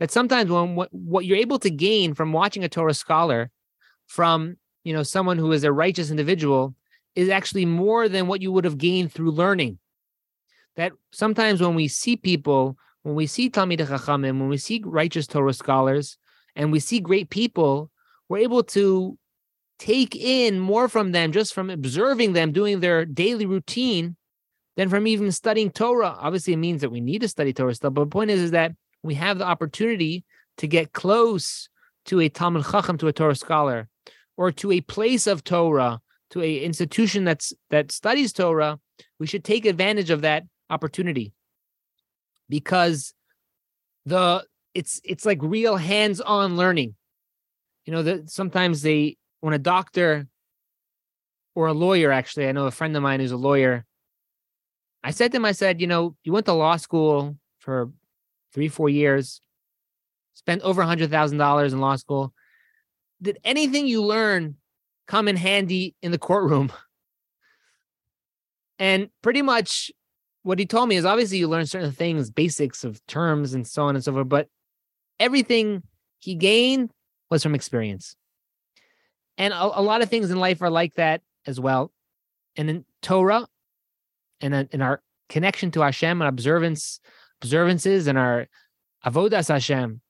that 0.00 0.10
sometimes 0.10 0.50
when 0.50 0.74
what, 0.74 0.92
what 0.92 1.24
you're 1.24 1.38
able 1.38 1.58
to 1.60 1.70
gain 1.70 2.12
from 2.12 2.34
watching 2.34 2.62
a 2.62 2.68
Torah 2.68 2.92
scholar, 2.92 3.50
from 4.06 4.58
you 4.84 4.92
know 4.92 5.02
someone 5.02 5.38
who 5.38 5.50
is 5.50 5.64
a 5.64 5.72
righteous 5.72 6.10
individual, 6.10 6.74
is 7.14 7.30
actually 7.30 7.64
more 7.64 8.06
than 8.06 8.26
what 8.26 8.42
you 8.42 8.52
would 8.52 8.66
have 8.66 8.76
gained 8.76 9.12
through 9.12 9.30
learning. 9.30 9.78
That 10.76 10.92
sometimes 11.12 11.62
when 11.62 11.74
we 11.74 11.88
see 11.88 12.16
people, 12.16 12.76
when 13.02 13.14
we 13.14 13.26
see 13.26 13.48
Talmid 13.48 13.78
Chachamim, 13.78 14.40
when 14.40 14.50
we 14.50 14.58
see 14.58 14.82
righteous 14.84 15.26
Torah 15.26 15.54
scholars, 15.54 16.18
and 16.54 16.70
we 16.70 16.80
see 16.80 17.00
great 17.00 17.30
people, 17.30 17.90
we're 18.28 18.44
able 18.44 18.62
to 18.62 19.16
take 19.78 20.14
in 20.14 20.60
more 20.60 20.88
from 20.88 21.12
them 21.12 21.32
just 21.32 21.54
from 21.54 21.70
observing 21.70 22.32
them 22.32 22.52
doing 22.52 22.80
their 22.80 23.04
daily 23.04 23.46
routine 23.46 24.16
than 24.76 24.88
from 24.88 25.06
even 25.06 25.30
studying 25.32 25.70
Torah. 25.70 26.16
Obviously, 26.18 26.52
it 26.52 26.58
means 26.58 26.80
that 26.80 26.90
we 26.90 27.00
need 27.00 27.20
to 27.20 27.28
study 27.28 27.52
Torah 27.52 27.74
stuff. 27.74 27.94
But 27.94 28.04
the 28.04 28.10
point 28.10 28.30
is, 28.30 28.40
is 28.40 28.50
that 28.52 28.72
we 29.02 29.14
have 29.14 29.38
the 29.38 29.46
opportunity 29.46 30.24
to 30.58 30.66
get 30.66 30.92
close 30.92 31.68
to 32.06 32.20
a 32.20 32.28
Talmid 32.28 32.70
Chacham, 32.70 32.98
to 32.98 33.08
a 33.08 33.12
Torah 33.12 33.34
scholar, 33.34 33.88
or 34.36 34.52
to 34.52 34.72
a 34.72 34.80
place 34.80 35.26
of 35.26 35.44
Torah, 35.44 36.00
to 36.30 36.42
a 36.42 36.58
institution 36.58 37.24
that's 37.24 37.52
that 37.70 37.92
studies 37.92 38.32
Torah. 38.32 38.78
We 39.18 39.26
should 39.26 39.44
take 39.44 39.66
advantage 39.66 40.10
of 40.10 40.22
that 40.22 40.44
opportunity 40.70 41.32
because 42.48 43.14
the 44.06 44.44
it's 44.74 45.00
it's 45.04 45.24
like 45.24 45.38
real 45.42 45.76
hands-on 45.76 46.56
learning. 46.56 46.94
You 47.86 47.92
know 47.92 48.02
that 48.02 48.30
sometimes 48.30 48.82
they 48.82 49.16
when 49.44 49.52
a 49.52 49.58
doctor 49.58 50.26
or 51.54 51.66
a 51.66 51.74
lawyer, 51.74 52.10
actually, 52.10 52.48
I 52.48 52.52
know 52.52 52.66
a 52.66 52.70
friend 52.70 52.96
of 52.96 53.02
mine 53.02 53.20
who's 53.20 53.30
a 53.30 53.36
lawyer. 53.36 53.84
I 55.02 55.10
said 55.10 55.32
to 55.32 55.36
him, 55.36 55.44
I 55.44 55.52
said, 55.52 55.82
you 55.82 55.86
know, 55.86 56.16
you 56.24 56.32
went 56.32 56.46
to 56.46 56.54
law 56.54 56.76
school 56.76 57.36
for 57.58 57.90
three, 58.54 58.68
four 58.68 58.88
years, 58.88 59.42
spent 60.32 60.62
over 60.62 60.80
a 60.80 60.86
hundred 60.86 61.10
thousand 61.10 61.36
dollars 61.36 61.74
in 61.74 61.80
law 61.80 61.96
school. 61.96 62.32
Did 63.20 63.38
anything 63.44 63.86
you 63.86 64.02
learn 64.02 64.56
come 65.06 65.28
in 65.28 65.36
handy 65.36 65.94
in 66.00 66.10
the 66.10 66.18
courtroom? 66.18 66.72
And 68.80 69.08
pretty 69.22 69.40
much 69.40 69.92
what 70.42 70.58
he 70.58 70.66
told 70.66 70.88
me 70.88 70.96
is 70.96 71.04
obviously 71.04 71.38
you 71.38 71.46
learn 71.46 71.64
certain 71.64 71.92
things, 71.92 72.28
basics 72.28 72.82
of 72.82 73.00
terms 73.06 73.54
and 73.54 73.64
so 73.64 73.84
on 73.84 73.94
and 73.94 74.02
so 74.02 74.12
forth, 74.12 74.28
but 74.28 74.48
everything 75.20 75.84
he 76.18 76.34
gained 76.34 76.90
was 77.30 77.44
from 77.44 77.54
experience. 77.54 78.16
And 79.36 79.52
a, 79.52 79.80
a, 79.80 79.82
lot 79.82 80.02
of 80.02 80.08
things 80.08 80.30
in 80.30 80.38
life 80.38 80.62
are 80.62 80.70
like 80.70 80.94
that 80.94 81.22
as 81.46 81.58
well. 81.58 81.92
And 82.56 82.70
in 82.70 82.84
Torah 83.02 83.46
and 84.40 84.68
in, 84.70 84.80
our 84.80 85.02
connection 85.28 85.70
to 85.72 85.80
Hashem 85.80 86.22
and 86.22 86.28
observance, 86.28 87.00
observances 87.42 88.06
and 88.06 88.16
our 88.16 88.46
avodas 89.04 89.48
Hashem, 89.48 90.00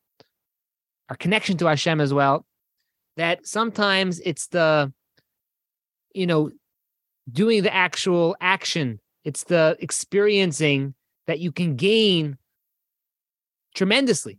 our 1.09 1.17
connection 1.17 1.57
to 1.59 1.67
Hashem 1.67 2.01
as 2.01 2.13
well, 2.13 2.45
that 3.17 3.47
sometimes 3.47 4.21
it's 4.21 4.49
the, 4.49 4.93
you 6.15 6.27
know, 6.27 6.51
doing 7.31 7.63
the 7.63 7.73
actual 7.73 8.37
action, 8.41 9.01
it's 9.25 9.45
the 9.45 9.77
experiencing 9.81 10.95
that 11.27 11.39
you 11.39 11.53
can 11.53 11.77
gain 11.77 12.37
tremendously. 13.75 14.39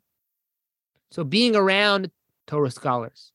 So 1.12 1.24
being 1.24 1.56
around 1.56 2.12
Torah 2.48 2.72
scholars, 2.72 3.32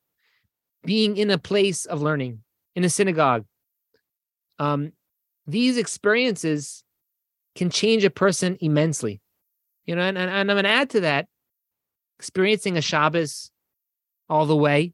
being 0.85 1.17
in 1.17 1.31
a 1.31 1.39
place 1.39 1.85
of 1.85 2.03
learning 2.03 2.43
in 2.75 2.85
a 2.85 2.91
synagogue. 2.91 3.45
Um, 4.59 4.93
these 5.47 5.77
experiences 5.77 6.85
can 7.55 7.71
change 7.71 8.05
a 8.05 8.11
person 8.11 8.57
immensely. 8.61 9.21
You 9.85 9.97
know, 9.97 10.03
and, 10.03 10.17
and, 10.17 10.31
and 10.31 10.51
I'm 10.51 10.55
going 10.55 10.65
to 10.65 10.71
add 10.71 10.91
to 10.91 11.01
that 11.01 11.27
experiencing 12.19 12.77
a 12.77 12.83
Shabbos 12.83 13.51
all 14.29 14.47
the 14.47 14.57
way, 14.57 14.93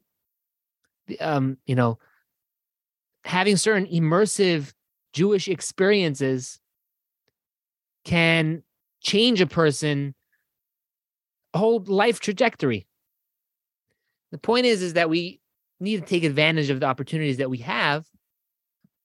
um, 1.19 1.57
you 1.65 1.75
know, 1.75 1.99
having 3.23 3.57
certain 3.57 3.85
immersive 3.87 4.73
Jewish 5.13 5.47
experiences 5.47 6.59
can 8.05 8.63
change 9.01 9.41
a 9.41 9.47
person 9.47 10.15
whole 11.53 11.83
life 11.85 12.19
trajectory. 12.19 12.87
The 14.31 14.37
point 14.37 14.65
is, 14.65 14.81
is 14.81 14.93
that 14.93 15.09
we 15.09 15.41
need 15.79 15.99
to 16.01 16.05
take 16.05 16.23
advantage 16.23 16.69
of 16.69 16.79
the 16.79 16.85
opportunities 16.85 17.37
that 17.37 17.49
we 17.49 17.59
have 17.59 18.05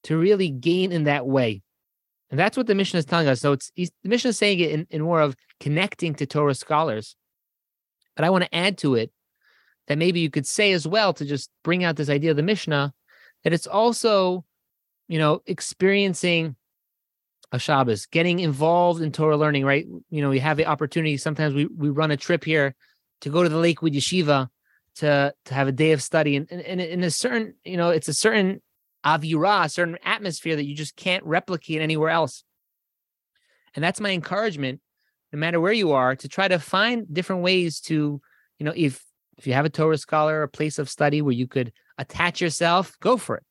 to 0.05 0.17
really 0.17 0.49
gain 0.49 0.93
in 0.93 1.05
that 1.05 1.27
way. 1.27 1.63
And 2.31 2.39
that's 2.39 2.57
what 2.57 2.67
the 2.67 2.75
Mishnah 2.75 2.99
is 2.99 3.05
telling 3.05 3.29
us. 3.29 3.41
So 3.41 3.53
it's 3.53 3.71
the 3.77 3.91
Mishnah 4.05 4.31
is 4.31 4.39
saying 4.39 4.61
it 4.61 4.71
in, 4.71 4.87
in 4.91 5.03
more 5.03 5.21
of 5.21 5.37
connecting 5.61 6.15
to 6.15 6.27
Torah 6.27 6.55
scholars. 6.55 7.15
But 8.17 8.25
I 8.25 8.31
want 8.31 8.45
to 8.45 8.55
add 8.55 8.79
to 8.79 8.95
it 8.95 9.13
that 9.89 9.99
maybe 9.99 10.21
you 10.21 10.31
could 10.31 10.47
say 10.47 10.73
as 10.73 10.87
well 10.87 11.13
to 11.15 11.25
just 11.25 11.51
bring 11.63 11.85
out 11.85 11.97
this 11.97 12.09
idea 12.09 12.31
of 12.31 12.37
the 12.37 12.43
Mishnah 12.43 12.93
that 13.45 13.53
it's 13.53 13.67
also, 13.67 14.45
you 15.09 15.19
know, 15.19 15.43
experiencing 15.47 16.57
a 17.53 17.59
Shabbos, 17.59 18.07
getting 18.07 18.39
involved 18.39 19.03
in 19.03 19.13
Torah 19.13 19.37
learning, 19.37 19.65
right? 19.65 19.87
You 20.09 20.23
know, 20.23 20.31
we 20.31 20.39
have 20.39 20.57
the 20.57 20.67
opportunity. 20.67 21.19
Sometimes 21.19 21.55
we, 21.55 21.67
we 21.67 21.91
run 21.91 22.11
a 22.11 22.17
trip 22.17 22.45
here 22.45 22.75
to 23.21 23.29
go 23.29 23.43
to 23.43 23.49
the 23.49 23.59
Lakewood 23.59 23.93
Yeshiva 23.93 24.49
to 24.97 25.35
to 25.47 25.55
have 25.55 25.69
a 25.69 25.73
day 25.73 25.93
of 25.93 26.03
study 26.03 26.37
and, 26.37 26.51
and, 26.51 26.81
in 26.81 27.03
a 27.03 27.11
certain 27.11 27.55
you 27.65 27.77
know 27.77 27.91
it's 27.91 28.09
a 28.09 28.15
certain 28.15 28.61
avira 29.05 29.65
a 29.65 29.69
certain 29.69 29.99
atmosphere 30.05 30.57
that 30.57 30.67
you 30.67 30.75
just 30.75 30.97
can't 30.97 31.25
replicate 31.25 31.81
anywhere 31.81 32.11
else. 32.11 32.45
And 33.75 33.83
that's 33.83 34.01
my 34.01 34.11
encouragement 34.11 34.81
no 35.33 35.39
matter 35.39 35.61
where 35.61 35.73
you 35.73 35.93
are 35.93 36.15
to 36.17 36.29
try 36.29 36.47
to 36.47 36.59
find 36.59 37.13
different 37.13 37.43
ways 37.43 37.81
to 37.81 38.21
you 38.59 38.67
know 38.67 38.73
if 38.77 39.03
if 39.39 39.47
you 39.47 39.55
have 39.55 39.65
a 39.65 39.71
torah 39.71 39.97
scholar 39.97 40.43
a 40.43 40.49
place 40.49 40.79
of 40.79 40.91
study 40.91 41.23
where 41.23 41.33
you 41.33 41.47
could 41.47 41.73
attach 41.99 42.41
yourself 42.41 42.99
go 43.01 43.17
for 43.17 43.37
it. 43.37 43.45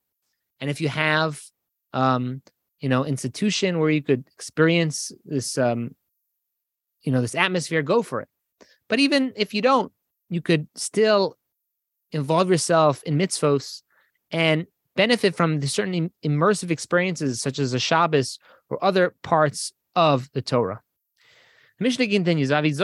And 0.59 0.69
if 0.69 0.79
you 0.79 0.89
have 0.89 1.41
um 1.93 2.41
you 2.79 2.89
know 2.89 3.05
institution 3.05 3.79
where 3.79 3.89
you 3.89 4.03
could 4.03 4.27
experience 4.33 5.11
this 5.25 5.57
um 5.57 5.95
you 7.01 7.11
know 7.11 7.21
this 7.21 7.35
atmosphere 7.35 7.81
go 7.81 8.03
for 8.03 8.21
it. 8.21 8.27
But 8.87 8.99
even 8.99 9.33
if 9.35 9.53
you 9.53 9.61
don't 9.61 9.91
you 10.31 10.41
could 10.41 10.67
still 10.75 11.37
involve 12.11 12.49
yourself 12.49 13.03
in 13.03 13.17
mitzvos 13.17 13.83
and 14.31 14.65
benefit 14.95 15.35
from 15.35 15.59
the 15.59 15.67
certain 15.67 16.11
immersive 16.25 16.71
experiences 16.71 17.41
such 17.41 17.59
as 17.59 17.73
a 17.73 17.79
Shabbos 17.79 18.39
or 18.69 18.83
other 18.83 19.13
parts 19.21 19.73
of 19.95 20.29
the 20.33 20.41
Torah. 20.41 20.81
The 21.77 21.83
Mishnah 21.83 22.07
continues, 22.07 22.51
and 22.51 22.65
he 22.65 22.73
says, 22.73 22.79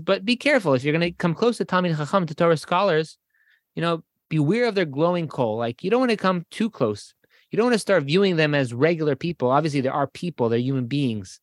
but 0.00 0.24
be 0.24 0.36
careful 0.36 0.74
if 0.74 0.82
you're 0.82 0.92
going 0.92 1.00
to 1.00 1.12
come 1.12 1.34
close 1.34 1.58
to 1.58 1.64
Talmid 1.64 1.96
Chacham, 1.96 2.26
to 2.26 2.34
Torah 2.34 2.56
scholars, 2.56 3.18
you 3.74 3.82
know, 3.82 4.02
beware 4.28 4.66
of 4.66 4.74
their 4.74 4.84
glowing 4.84 5.28
coal. 5.28 5.58
Like 5.58 5.84
you 5.84 5.90
don't 5.90 6.00
want 6.00 6.10
to 6.10 6.16
come 6.16 6.44
too 6.50 6.70
close. 6.70 7.14
You 7.50 7.56
don't 7.56 7.66
want 7.66 7.74
to 7.74 7.78
start 7.78 8.02
viewing 8.02 8.34
them 8.34 8.54
as 8.54 8.74
regular 8.74 9.14
people. 9.14 9.50
Obviously, 9.50 9.80
there 9.80 9.92
are 9.92 10.08
people, 10.08 10.48
they're 10.48 10.58
human 10.58 10.86
beings. 10.86 11.38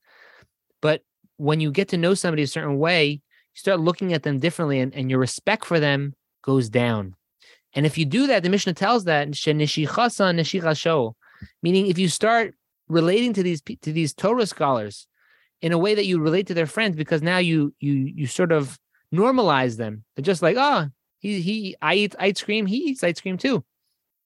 But 0.82 1.02
when 1.38 1.60
you 1.60 1.72
get 1.72 1.90
to 1.90 1.98
know 1.98 2.14
somebody 2.14 2.44
a 2.44 2.48
certain 2.48 2.78
way, 2.78 3.10
you 3.10 3.20
start 3.56 3.80
looking 3.80 4.14
at 4.14 4.24
them 4.24 4.40
differently 4.40 4.80
and, 4.80 4.94
and 4.94 5.10
your 5.10 5.20
respect 5.20 5.66
for 5.66 5.80
them 5.80 6.14
goes 6.44 6.70
down. 6.70 7.16
And 7.74 7.86
if 7.86 7.98
you 7.98 8.06
do 8.06 8.28
that, 8.28 8.44
the 8.44 8.50
Mishnah 8.50 8.74
tells 8.74 9.06
that 9.06 9.28
meaning 11.62 11.88
if 11.88 11.98
you 11.98 12.08
start 12.08 12.56
relating 12.88 13.34
to 13.34 13.44
these 13.44 13.62
to 13.62 13.92
these 13.92 14.14
Torah 14.14 14.46
scholars 14.46 15.08
in 15.62 15.72
a 15.72 15.78
way 15.78 15.96
that 15.96 16.06
you 16.06 16.20
relate 16.20 16.48
to 16.48 16.54
their 16.54 16.68
friends, 16.68 16.96
because 16.96 17.22
now 17.22 17.38
you 17.38 17.74
you 17.80 17.94
you 17.94 18.28
sort 18.28 18.52
of 18.52 18.78
normalize 19.14 19.78
them. 19.78 20.04
They're 20.16 20.24
just 20.24 20.42
like, 20.42 20.58
oh, 20.58 20.88
he 21.20 21.42
he 21.42 21.76
I 21.82 21.96
eat 21.96 22.16
ice 22.20 22.42
cream, 22.42 22.66
he 22.66 22.78
eats 22.78 23.04
ice 23.04 23.22
cream 23.22 23.38
too. 23.38 23.64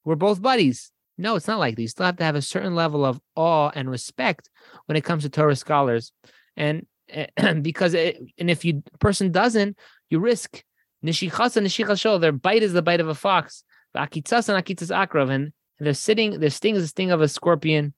We're 0.04 0.16
both 0.16 0.42
buddies. 0.42 0.92
No, 1.18 1.36
it's 1.36 1.48
not 1.48 1.60
like 1.60 1.76
this. 1.76 1.84
You 1.84 1.88
still 1.88 2.06
have 2.06 2.18
to 2.18 2.24
have 2.24 2.36
a 2.36 2.42
certain 2.42 2.76
level 2.76 3.04
of 3.04 3.20
awe 3.36 3.72
and 3.74 3.90
respect 3.90 4.50
when 4.86 4.96
it 4.96 5.04
comes 5.04 5.24
to 5.24 5.30
Torah 5.30 5.56
scholars. 5.56 6.12
And 6.56 6.86
because 7.62 7.94
it, 7.94 8.22
and 8.38 8.50
if 8.50 8.66
you 8.66 8.84
person 9.00 9.32
doesn't, 9.32 9.78
you 10.10 10.20
risk 10.20 10.64
nishichasa 11.06 11.62
nishichasho. 11.62 12.20
Their 12.20 12.32
bite 12.32 12.64
is 12.64 12.74
the 12.74 12.82
bite 12.82 13.00
of 13.00 13.08
a 13.08 13.16
fox. 13.16 13.64
Akitzas 13.96 14.50
and 14.50 14.64
akitzas 14.64 14.96
akrav, 14.96 15.30
and 15.30 15.54
their 15.80 15.94
sitting, 15.94 16.40
their 16.40 16.50
sting 16.50 16.76
is 16.76 16.84
the 16.84 16.88
sting 16.88 17.12
of 17.12 17.22
a 17.22 17.28
scorpion. 17.28 17.94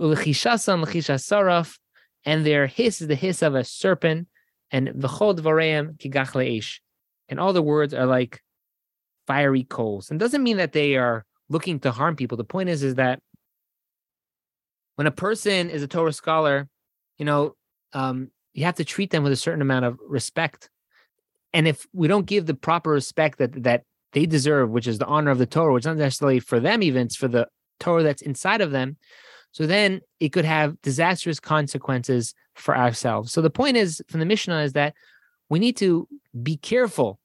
Lechishas 0.00 0.66
saraf, 0.66 1.78
and 2.24 2.44
their 2.44 2.66
hiss 2.66 3.00
is 3.00 3.08
the 3.08 3.14
hiss 3.14 3.42
of 3.42 3.54
a 3.54 3.64
serpent. 3.64 4.28
And 4.70 4.88
v'chol 4.88 5.38
dvareim 5.38 5.98
kigach 5.98 6.32
le'ish. 6.32 6.80
And 7.28 7.40
all 7.40 7.52
the 7.52 7.62
words 7.62 7.94
are 7.94 8.06
like 8.06 8.40
fiery 9.26 9.64
coals. 9.64 10.10
And 10.10 10.18
doesn't 10.18 10.42
mean 10.42 10.56
that 10.58 10.72
they 10.72 10.96
are 10.96 11.24
looking 11.48 11.80
to 11.80 11.92
harm 11.92 12.16
people. 12.16 12.36
The 12.36 12.44
point 12.44 12.68
is, 12.68 12.82
is 12.82 12.96
that 12.96 13.20
when 14.96 15.06
a 15.06 15.12
person 15.12 15.70
is 15.70 15.82
a 15.82 15.88
Torah 15.88 16.12
scholar, 16.12 16.68
you 17.18 17.24
know, 17.24 17.54
um, 17.92 18.30
you 18.54 18.64
have 18.64 18.76
to 18.76 18.84
treat 18.84 19.10
them 19.10 19.22
with 19.22 19.32
a 19.32 19.36
certain 19.36 19.62
amount 19.62 19.84
of 19.84 19.98
respect. 20.06 20.70
And 21.52 21.66
if 21.66 21.86
we 21.92 22.08
don't 22.08 22.26
give 22.26 22.46
the 22.46 22.54
proper 22.54 22.90
respect 22.90 23.38
that 23.38 23.62
that 23.62 23.84
they 24.12 24.26
deserve, 24.26 24.70
which 24.70 24.86
is 24.86 24.98
the 24.98 25.06
honor 25.06 25.30
of 25.30 25.38
the 25.38 25.46
Torah, 25.46 25.72
which 25.72 25.82
is 25.82 25.86
not 25.86 25.96
necessarily 25.96 26.40
for 26.40 26.58
them, 26.58 26.82
even 26.82 27.06
it's 27.06 27.16
for 27.16 27.28
the 27.28 27.48
Torah 27.78 28.02
that's 28.02 28.22
inside 28.22 28.60
of 28.60 28.70
them. 28.70 28.96
So 29.52 29.66
then 29.66 30.00
it 30.20 30.30
could 30.30 30.44
have 30.44 30.80
disastrous 30.82 31.40
consequences 31.40 32.34
for 32.54 32.76
ourselves. 32.76 33.32
So 33.32 33.40
the 33.40 33.50
point 33.50 33.76
is 33.76 34.02
from 34.08 34.20
the 34.20 34.26
Mishnah 34.26 34.60
is 34.60 34.72
that 34.74 34.94
we 35.48 35.58
need 35.58 35.76
to 35.78 36.06
be 36.42 36.56
careful. 36.56 37.18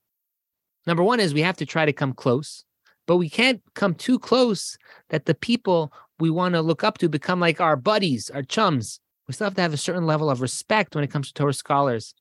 Number 0.88 1.03
one 1.03 1.19
is 1.19 1.33
we 1.33 1.41
have 1.41 1.57
to 1.57 1.65
try 1.65 1.85
to 1.85 1.93
come 1.93 2.13
close, 2.13 2.63
but 3.05 3.17
we 3.17 3.29
can't 3.29 3.61
come 3.73 3.93
too 3.93 4.17
close 4.17 4.77
that 5.09 5.25
the 5.25 5.35
people 5.35 5.91
we 6.19 6.29
want 6.29 6.53
to 6.55 6.61
look 6.61 6.83
up 6.83 6.97
to 6.99 7.09
become 7.09 7.39
like 7.39 7.59
our 7.59 7.75
buddies, 7.75 8.29
our 8.29 8.43
chums. 8.43 8.99
We 9.27 9.33
still 9.33 9.45
have 9.45 9.55
to 9.55 9.61
have 9.61 9.73
a 9.73 9.77
certain 9.77 10.05
level 10.05 10.29
of 10.29 10.41
respect 10.41 10.95
when 10.95 11.03
it 11.03 11.11
comes 11.11 11.27
to 11.27 11.33
Torah 11.33 11.53
scholars. 11.53 12.13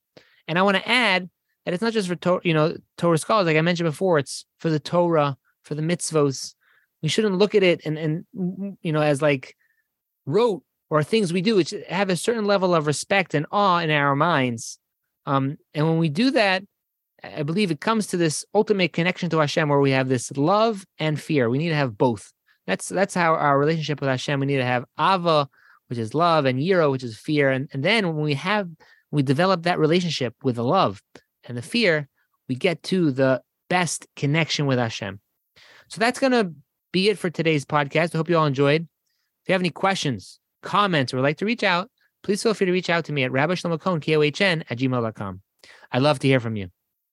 And 0.47 0.57
I 0.57 0.63
want 0.63 0.77
to 0.77 0.87
add 0.87 1.29
that 1.65 1.73
it's 1.73 1.81
not 1.81 1.93
just 1.93 2.07
for 2.07 2.15
Torah, 2.15 2.41
you 2.43 2.53
know, 2.53 2.75
Torah 2.97 3.17
scholars, 3.17 3.47
like 3.47 3.57
I 3.57 3.61
mentioned 3.61 3.89
before, 3.89 4.19
it's 4.19 4.45
for 4.59 4.69
the 4.69 4.79
Torah, 4.79 5.37
for 5.63 5.75
the 5.75 5.81
mitzvos. 5.81 6.55
We 7.01 7.09
shouldn't 7.09 7.37
look 7.37 7.55
at 7.55 7.63
it 7.63 7.81
and 7.85 7.97
and 7.97 8.25
you 8.81 8.91
know 8.91 9.01
as 9.01 9.21
like 9.21 9.55
rote 10.25 10.63
or 10.89 11.03
things 11.03 11.33
we 11.33 11.41
do, 11.41 11.55
which 11.55 11.73
have 11.89 12.09
a 12.09 12.15
certain 12.15 12.45
level 12.45 12.73
of 12.73 12.87
respect 12.87 13.33
and 13.33 13.45
awe 13.51 13.79
in 13.79 13.91
our 13.91 14.15
minds. 14.15 14.79
Um, 15.25 15.57
and 15.73 15.87
when 15.87 15.97
we 15.97 16.09
do 16.09 16.31
that, 16.31 16.63
I 17.23 17.43
believe 17.43 17.71
it 17.71 17.81
comes 17.81 18.07
to 18.07 18.17
this 18.17 18.45
ultimate 18.53 18.93
connection 18.93 19.29
to 19.31 19.39
Hashem, 19.39 19.69
where 19.69 19.79
we 19.79 19.91
have 19.91 20.09
this 20.09 20.31
love 20.37 20.85
and 20.99 21.19
fear. 21.19 21.49
We 21.49 21.57
need 21.57 21.69
to 21.69 21.75
have 21.75 21.97
both. 21.97 22.31
That's 22.67 22.89
that's 22.89 23.13
how 23.13 23.33
our 23.33 23.57
relationship 23.57 24.01
with 24.01 24.09
Hashem. 24.09 24.39
We 24.39 24.45
need 24.45 24.57
to 24.57 24.65
have 24.65 24.85
ava, 24.99 25.49
which 25.87 25.99
is 25.99 26.13
love, 26.13 26.45
and 26.45 26.59
yira, 26.59 26.91
which 26.91 27.03
is 27.03 27.17
fear. 27.17 27.49
And 27.49 27.69
and 27.73 27.83
then 27.83 28.07
when 28.07 28.23
we 28.23 28.33
have 28.35 28.69
we 29.11 29.23
develop 29.23 29.63
that 29.63 29.79
relationship 29.79 30.35
with 30.43 30.55
the 30.55 30.63
love 30.63 31.01
and 31.43 31.57
the 31.57 31.61
fear, 31.61 32.07
we 32.47 32.55
get 32.55 32.83
to 32.83 33.11
the 33.11 33.41
best 33.69 34.07
connection 34.15 34.65
with 34.65 34.77
Hashem. 34.77 35.19
So 35.87 35.99
that's 35.99 36.19
gonna 36.19 36.51
be 36.91 37.09
it 37.09 37.17
for 37.17 37.29
today's 37.29 37.65
podcast. 37.65 38.13
I 38.13 38.17
hope 38.17 38.29
you 38.29 38.37
all 38.37 38.45
enjoyed. 38.45 38.81
If 38.81 39.49
you 39.49 39.53
have 39.53 39.61
any 39.61 39.69
questions, 39.69 40.39
comments, 40.63 41.13
or 41.13 41.17
would 41.17 41.23
like 41.23 41.37
to 41.37 41.45
reach 41.45 41.63
out, 41.63 41.89
please 42.23 42.41
feel 42.41 42.53
free 42.53 42.65
to 42.65 42.71
reach 42.71 42.89
out 42.89 43.05
to 43.05 43.13
me 43.13 43.23
at 43.23 43.31
Rabbi 43.31 43.53
Shlomo 43.53 43.79
Kohn, 43.79 43.99
K-O-H-N, 43.99 44.63
at 44.69 44.77
gmail.com. 44.77 45.41
I'd 45.91 46.01
love 46.01 46.19
to 46.19 46.27
hear 46.27 46.39
from 46.39 46.55
you. 46.55 46.69